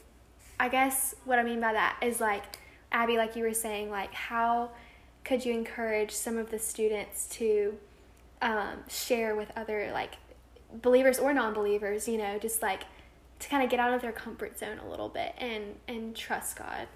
I 0.61 0.68
guess 0.68 1.14
what 1.25 1.38
I 1.38 1.42
mean 1.45 1.61
by 1.61 1.73
that 1.73 1.97
is 2.03 2.21
like, 2.21 2.45
Abby, 2.92 3.16
like 3.16 3.37
you 3.37 3.45
were 3.45 3.55
saying, 3.55 3.90
like, 3.90 4.12
how 4.12 4.68
could 5.25 5.47
you 5.47 5.55
encourage 5.55 6.11
some 6.11 6.37
of 6.37 6.51
the 6.51 6.59
students 6.59 7.27
to 7.38 7.79
um, 8.42 8.85
share 8.88 9.35
with 9.35 9.51
other, 9.57 9.90
like, 9.95 10.16
believers 10.80 11.18
or 11.18 11.35
non-believers 11.35 12.08
you 12.08 12.16
know 12.16 12.38
just 12.38 12.62
like 12.62 12.85
to 13.42 13.48
kind 13.48 13.62
of 13.62 13.68
get 13.68 13.80
out 13.80 13.92
of 13.92 14.00
their 14.00 14.12
comfort 14.12 14.58
zone 14.58 14.78
a 14.78 14.88
little 14.88 15.08
bit 15.08 15.35
and 15.38 15.74
and 15.88 16.16
trust 16.16 16.56
god. 16.56 16.87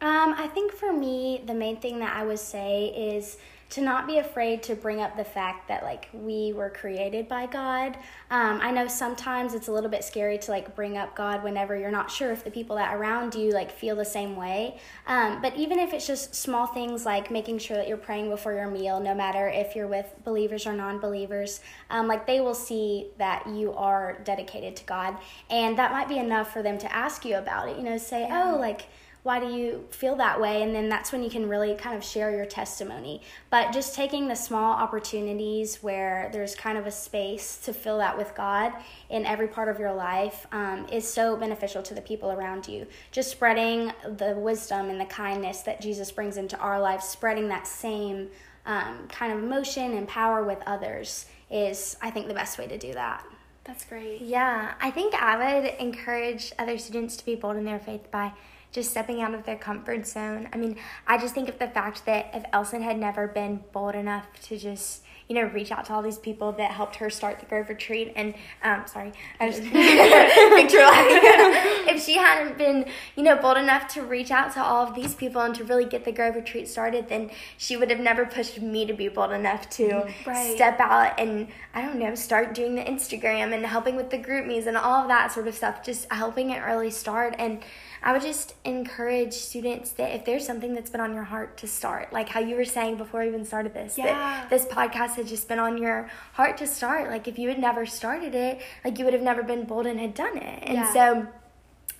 Um, 0.00 0.34
I 0.36 0.48
think 0.48 0.72
for 0.72 0.92
me, 0.92 1.42
the 1.46 1.54
main 1.54 1.76
thing 1.76 2.00
that 2.00 2.16
I 2.16 2.24
would 2.24 2.40
say 2.40 2.86
is 2.86 3.36
to 3.72 3.80
not 3.80 4.06
be 4.06 4.18
afraid 4.18 4.62
to 4.62 4.74
bring 4.74 5.00
up 5.00 5.16
the 5.16 5.24
fact 5.24 5.66
that 5.68 5.82
like 5.82 6.10
we 6.12 6.52
were 6.52 6.68
created 6.68 7.26
by 7.26 7.46
God. 7.46 7.96
Um, 8.30 8.60
I 8.60 8.70
know 8.70 8.86
sometimes 8.86 9.54
it's 9.54 9.68
a 9.68 9.72
little 9.72 9.88
bit 9.88 10.04
scary 10.04 10.36
to 10.36 10.50
like 10.50 10.76
bring 10.76 10.98
up 10.98 11.16
God 11.16 11.42
whenever 11.42 11.74
you're 11.74 11.90
not 11.90 12.10
sure 12.10 12.32
if 12.32 12.44
the 12.44 12.50
people 12.50 12.76
that 12.76 12.94
around 12.94 13.34
you 13.34 13.50
like 13.50 13.72
feel 13.72 13.96
the 13.96 14.04
same 14.04 14.36
way. 14.36 14.76
Um, 15.06 15.40
but 15.40 15.56
even 15.56 15.78
if 15.78 15.94
it's 15.94 16.06
just 16.06 16.34
small 16.34 16.66
things 16.66 17.06
like 17.06 17.30
making 17.30 17.60
sure 17.60 17.78
that 17.78 17.88
you're 17.88 17.96
praying 17.96 18.28
before 18.28 18.52
your 18.52 18.70
meal, 18.70 19.00
no 19.00 19.14
matter 19.14 19.48
if 19.48 19.74
you're 19.74 19.86
with 19.86 20.12
believers 20.22 20.66
or 20.66 20.74
non-believers, 20.74 21.60
um, 21.88 22.06
like 22.08 22.26
they 22.26 22.40
will 22.40 22.54
see 22.54 23.08
that 23.16 23.46
you 23.46 23.72
are 23.72 24.18
dedicated 24.24 24.76
to 24.76 24.84
God, 24.84 25.16
and 25.48 25.78
that 25.78 25.92
might 25.92 26.08
be 26.08 26.18
enough 26.18 26.52
for 26.52 26.62
them 26.62 26.76
to 26.76 26.94
ask 26.94 27.24
you 27.24 27.36
about 27.36 27.70
it. 27.70 27.78
You 27.78 27.84
know, 27.84 27.96
say, 27.96 28.28
oh, 28.30 28.58
like 28.60 28.88
why 29.22 29.38
do 29.38 29.46
you 29.46 29.86
feel 29.90 30.16
that 30.16 30.40
way? 30.40 30.62
And 30.62 30.74
then 30.74 30.88
that's 30.88 31.12
when 31.12 31.22
you 31.22 31.30
can 31.30 31.48
really 31.48 31.74
kind 31.76 31.96
of 31.96 32.02
share 32.02 32.34
your 32.34 32.44
testimony. 32.44 33.22
But 33.50 33.72
just 33.72 33.94
taking 33.94 34.26
the 34.26 34.34
small 34.34 34.72
opportunities 34.74 35.76
where 35.76 36.28
there's 36.32 36.56
kind 36.56 36.76
of 36.76 36.86
a 36.86 36.90
space 36.90 37.58
to 37.58 37.72
fill 37.72 37.98
that 37.98 38.18
with 38.18 38.34
god 38.34 38.72
in 39.10 39.24
every 39.24 39.46
part 39.46 39.68
of 39.68 39.78
your 39.78 39.92
life 39.92 40.46
um, 40.50 40.86
is 40.90 41.06
so 41.06 41.36
beneficial 41.36 41.82
to 41.82 41.94
the 41.94 42.00
people 42.00 42.32
around 42.32 42.66
you. 42.66 42.86
Just 43.12 43.30
spreading 43.30 43.92
the 44.16 44.34
wisdom 44.34 44.90
and 44.90 45.00
the 45.00 45.04
kindness 45.04 45.60
that 45.62 45.80
jesus 45.80 46.10
brings 46.10 46.36
into 46.36 46.56
our 46.58 46.80
lives 46.80 47.06
spreading 47.06 47.48
that 47.48 47.66
same 47.66 48.28
um, 48.66 49.06
kind 49.08 49.32
of 49.32 49.42
emotion 49.42 49.92
and 49.94 50.08
power 50.08 50.42
with 50.42 50.58
others 50.66 51.26
is 51.50 51.96
i 52.00 52.10
think 52.10 52.28
the 52.28 52.34
best 52.34 52.58
way 52.58 52.66
to 52.66 52.78
do 52.78 52.92
that. 52.92 53.24
That's 53.64 53.84
great. 53.84 54.20
Yeah, 54.20 54.74
I 54.80 54.90
think 54.90 55.14
I 55.14 55.36
would 55.36 55.74
encourage 55.78 56.52
other 56.58 56.78
students 56.78 57.16
to 57.18 57.24
be 57.24 57.36
bold 57.36 57.56
in 57.56 57.64
their 57.64 57.78
faith 57.78 58.10
by 58.10 58.32
just 58.72 58.90
stepping 58.90 59.20
out 59.22 59.34
of 59.34 59.44
their 59.44 59.56
comfort 59.56 60.06
zone. 60.06 60.48
I 60.52 60.56
mean, 60.56 60.76
I 61.06 61.18
just 61.18 61.34
think 61.34 61.48
of 61.48 61.58
the 61.58 61.68
fact 61.68 62.06
that 62.06 62.30
if 62.34 62.42
Elson 62.52 62.82
had 62.82 62.98
never 62.98 63.28
been 63.28 63.62
bold 63.72 63.94
enough 63.94 64.26
to 64.44 64.56
just, 64.58 65.02
you 65.28 65.36
know, 65.36 65.44
reach 65.44 65.70
out 65.70 65.84
to 65.86 65.92
all 65.92 66.02
these 66.02 66.18
people 66.18 66.52
that 66.52 66.70
helped 66.72 66.96
her 66.96 67.08
start 67.10 67.38
the 67.38 67.46
Grove 67.46 67.68
Retreat, 67.68 68.12
and 68.16 68.34
um, 68.64 68.84
sorry, 68.86 69.12
I 69.38 69.50
just 69.50 69.62
picture 69.62 70.78
like 70.78 71.06
if 71.94 72.02
she 72.02 72.16
hadn't 72.16 72.58
been, 72.58 72.86
you 73.16 73.22
know, 73.22 73.36
bold 73.36 73.56
enough 73.58 73.88
to 73.94 74.02
reach 74.02 74.30
out 74.30 74.52
to 74.54 74.62
all 74.62 74.86
of 74.86 74.94
these 74.94 75.14
people 75.14 75.40
and 75.42 75.54
to 75.54 75.64
really 75.64 75.84
get 75.84 76.04
the 76.04 76.12
Grove 76.12 76.34
Retreat 76.34 76.66
started, 76.68 77.08
then 77.08 77.30
she 77.58 77.76
would 77.76 77.90
have 77.90 78.00
never 78.00 78.24
pushed 78.26 78.60
me 78.60 78.86
to 78.86 78.92
be 78.94 79.08
bold 79.08 79.32
enough 79.32 79.68
to 79.70 80.06
Right. 80.26 80.54
step 80.54 80.80
out 80.80 81.18
and 81.20 81.48
I 81.74 81.82
don't 81.82 81.98
know, 81.98 82.14
start 82.14 82.54
doing 82.54 82.74
the 82.74 82.82
Instagram 82.82 83.54
and 83.54 83.64
helping 83.66 83.96
with 83.96 84.10
the 84.10 84.18
GroupMe's 84.18 84.66
and 84.66 84.76
all 84.76 85.02
of 85.02 85.08
that 85.08 85.32
sort 85.32 85.46
of 85.48 85.54
stuff, 85.54 85.84
just 85.84 86.10
helping 86.12 86.50
it 86.50 86.60
early 86.60 86.90
start. 86.90 87.34
And 87.38 87.62
I 88.04 88.12
would 88.12 88.22
just 88.22 88.54
encourage 88.64 89.32
students 89.32 89.92
that 89.92 90.12
if 90.14 90.24
there's 90.24 90.44
something 90.44 90.74
that's 90.74 90.90
been 90.90 91.00
on 91.00 91.14
your 91.14 91.22
heart 91.22 91.56
to 91.58 91.68
start, 91.68 92.12
like 92.12 92.28
how 92.30 92.40
you 92.40 92.56
were 92.56 92.64
saying 92.64 92.96
before 92.96 93.20
we 93.20 93.28
even 93.28 93.44
started 93.44 93.74
this, 93.74 93.96
Yeah. 93.96 94.06
that 94.06 94.50
this 94.50 94.64
podcast 94.66 95.14
had 95.14 95.26
just 95.28 95.46
been 95.48 95.60
on 95.60 95.78
your 95.78 96.10
heart 96.32 96.56
to 96.58 96.66
start. 96.66 97.08
Like 97.10 97.28
if 97.28 97.38
you 97.38 97.48
had 97.48 97.58
never 97.60 97.86
started 97.86 98.34
it, 98.34 98.60
like 98.84 98.98
you 98.98 99.04
would 99.04 99.14
have 99.14 99.22
never 99.22 99.42
been 99.44 99.64
bold 99.64 99.86
and 99.86 100.00
had 100.00 100.14
done 100.14 100.36
it. 100.36 100.62
And 100.66 100.74
Yeah. 100.78 100.92
so 100.92 101.26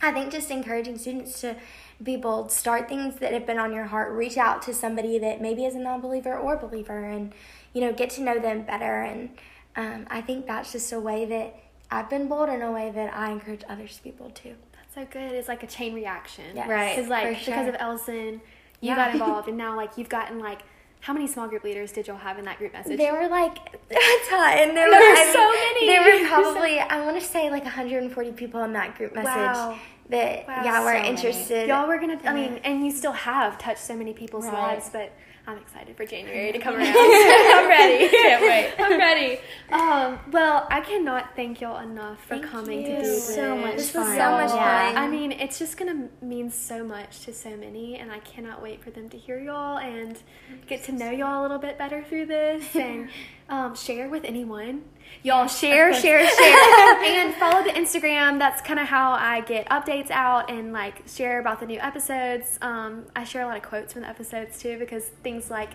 I 0.01 0.11
think 0.11 0.33
just 0.33 0.51
encouraging 0.51 0.99
students 0.99 1.41
to 1.43 1.55
be 2.03 2.17
bold, 2.17 2.51
start 2.51 2.89
things 2.89 3.17
that 3.21 3.33
have 3.33 3.47
been 3.47 3.59
on 3.59 3.73
your 3.73 3.85
heart, 3.85 4.11
reach 4.13 4.37
out 4.37 4.61
to 4.63 4.75
somebody 4.75 5.19
that 5.21 5.41
maybe 5.41 5.65
is 5.65 5.77
a 5.77 5.79
non 5.79 6.01
believer 6.01 6.37
or 6.37 6.57
believer, 6.57 7.05
and 7.05 7.33
you 7.73 7.81
know, 7.81 7.93
get 7.93 8.11
to 8.11 8.23
know 8.23 8.41
them 8.41 8.63
better. 8.63 9.03
And 9.03 9.31
um, 9.77 10.07
I 10.11 10.21
think 10.21 10.47
that's 10.47 10.73
just 10.73 10.93
a 10.93 10.99
way 10.99 11.25
that 11.27 11.55
I've 11.93 12.11
been 12.11 12.27
bold 12.27 12.49
in 12.49 12.61
a 12.61 12.73
way 12.73 12.91
that 12.91 13.15
I 13.17 13.31
encourage 13.31 13.63
others 13.69 13.99
to 13.99 14.03
be 14.03 14.11
bold 14.11 14.35
too. 14.35 14.57
That's 14.95 15.13
so 15.13 15.19
good 15.19 15.33
it's 15.33 15.49
like 15.49 15.63
a 15.63 15.67
chain 15.67 15.95
reaction 15.95 16.45
Yes, 16.55 16.69
Right, 16.69 16.97
because 16.97 17.09
like 17.11 17.39
for 17.39 17.45
because 17.47 17.69
of 17.69 17.77
ellison 17.79 18.41
you 18.81 18.89
Yeah. 18.91 18.97
got 18.97 19.11
involved 19.15 19.49
and 19.49 19.57
now 19.57 19.77
like 19.77 19.97
you've 19.97 20.09
gotten 20.09 20.39
like 20.39 20.61
how 21.01 21.13
many 21.13 21.27
small 21.27 21.49
group 21.49 21.65
leaders 21.65 21.91
did 21.91 22.07
y'all 22.07 22.17
have 22.17 22.39
in 22.39 22.45
that 22.45 22.59
group 22.59 22.73
message 22.73 22.97
There 22.99 23.13
were 23.13 23.29
like 23.29 23.59
a 23.91 23.95
ton. 24.31 24.75
There, 24.75 24.75
There 24.75 24.87
were, 24.89 24.93
were 24.93 25.17
I 25.17 25.33
so 25.33 25.51
many. 25.51 25.87
There 25.89 26.23
were 26.23 26.29
probably 26.29 26.79
I 26.79 27.05
want 27.05 27.19
to 27.21 27.27
say 27.27 27.51
like 27.51 27.65
140 27.65 28.33
people 28.33 28.63
in 28.63 28.73
that 28.75 28.97
group 28.97 29.15
message 29.15 29.35
Wow. 29.35 29.79
that 30.11 30.47
Wow, 30.47 30.63
yeah 30.65 30.81
were 30.81 30.87
so 30.93 30.95
many. 30.95 31.09
interested. 31.09 31.69
y'all 31.69 31.89
were 31.89 31.99
gonna 31.99 32.21
i 32.25 32.33
mean 32.33 32.61
and 32.65 32.85
you 32.85 32.91
still 32.93 33.13
have 33.13 33.57
touched 33.59 33.81
so 33.81 33.97
many 33.97 34.13
people's 34.13 34.45
Right. 34.45 34.53
lives 34.53 34.91
but 34.93 35.13
i'm 35.47 35.59
excited 35.59 35.97
for 35.97 36.05
january 36.07 36.53
to 36.53 36.59
come 36.59 36.75
around 36.79 36.87
i'm 36.97 37.69
ready 37.69 38.09
Can't 38.23 38.43
wait. 38.43 38.75
i'm 38.79 38.99
ready 38.99 39.39
um, 39.71 40.19
well 40.31 40.67
i 40.71 40.81
cannot 40.81 41.35
thank 41.35 41.61
y'all 41.61 41.81
enough 41.83 42.21
for 42.23 42.37
Thank 42.37 42.47
coming 42.47 42.85
to 42.85 42.97
do 42.97 43.03
this 43.03 43.35
so 43.35 43.57
much 43.57 43.77
This 43.77 43.95
was 43.95 44.07
so 44.09 44.31
much 44.33 44.51
fun. 44.51 44.97
I 44.97 45.09
mean, 45.09 45.33
it's 45.33 45.59
just 45.59 45.77
gonna 45.77 46.09
mean 46.21 46.51
so 46.51 46.85
much 46.85 47.21
to 47.25 47.33
so 47.33 47.57
many, 47.57 47.97
and 47.97 48.13
I 48.13 48.19
cannot 48.21 48.63
wait 48.63 48.83
for 48.85 48.91
them 48.91 49.09
to 49.11 49.17
hear 49.19 49.39
y'all 49.41 49.79
and 49.79 50.19
get 50.67 50.85
to 50.85 50.93
know 50.93 51.11
y'all 51.11 51.41
a 51.41 51.43
little 51.43 51.59
bit 51.59 51.79
better 51.79 52.03
through 52.05 52.27
this 52.27 52.75
and 52.77 53.09
um, 53.49 53.75
share 53.75 54.09
with 54.09 54.25
anyone. 54.25 54.83
Y'all 55.25 55.47
share, 55.47 55.95
share, 55.95 56.27
share, 56.29 57.03
and 57.05 57.33
follow 57.35 57.63
the 57.63 57.71
Instagram. 57.71 58.39
That's 58.41 58.61
kind 58.61 58.81
of 58.81 58.87
how 58.89 59.13
I 59.13 59.41
get 59.43 59.69
updates 59.69 60.11
out 60.11 60.51
and 60.51 60.73
like 60.73 61.03
share 61.07 61.39
about 61.41 61.61
the 61.61 61.67
new 61.67 61.79
episodes. 61.79 62.59
Um, 62.61 63.05
I 63.15 63.23
share 63.25 63.43
a 63.43 63.47
lot 63.47 63.57
of 63.57 63.63
quotes 63.63 63.93
from 63.93 64.03
the 64.03 64.09
episodes 64.09 64.59
too 64.61 64.79
because 64.79 65.05
things 65.23 65.49
like 65.51 65.71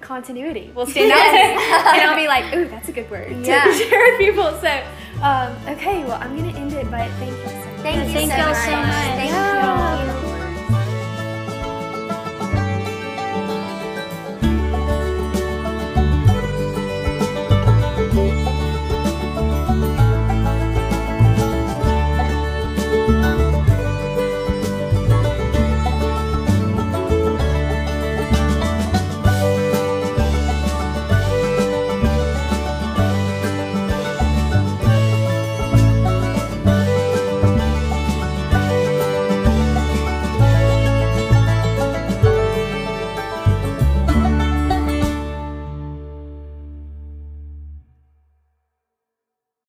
continuity 0.00 0.70
will 0.74 0.86
stand 0.86 1.10
out 1.12 1.18
to 1.18 1.32
me, 1.32 1.40
and 2.00 2.10
I'll 2.10 2.16
be 2.16 2.28
like, 2.28 2.54
"Ooh, 2.54 2.66
that's 2.68 2.88
a 2.88 2.92
good 2.92 3.10
word 3.10 3.30
Yeah. 3.44 3.64
to 3.64 3.72
share 3.90 4.10
with 4.10 4.18
people." 4.18 4.44
So, 4.60 4.82
um, 5.22 5.54
okay, 5.76 6.04
well, 6.04 6.18
I'm 6.22 6.34
gonna 6.36 6.56
end 6.56 6.72
it, 6.72 6.90
but 6.90 7.10
thank 7.18 7.32
you 7.32 7.48
so 7.48 7.54
much. 7.56 7.64
Thank 7.82 8.08
you 8.08 8.14
Thank 8.14 8.30
so 8.32 8.36
y'all 8.38 8.46
much. 8.50 8.64
so 8.64 8.70
much. 8.70 8.94
Thank 8.94 9.30
Yeah. 9.30 9.47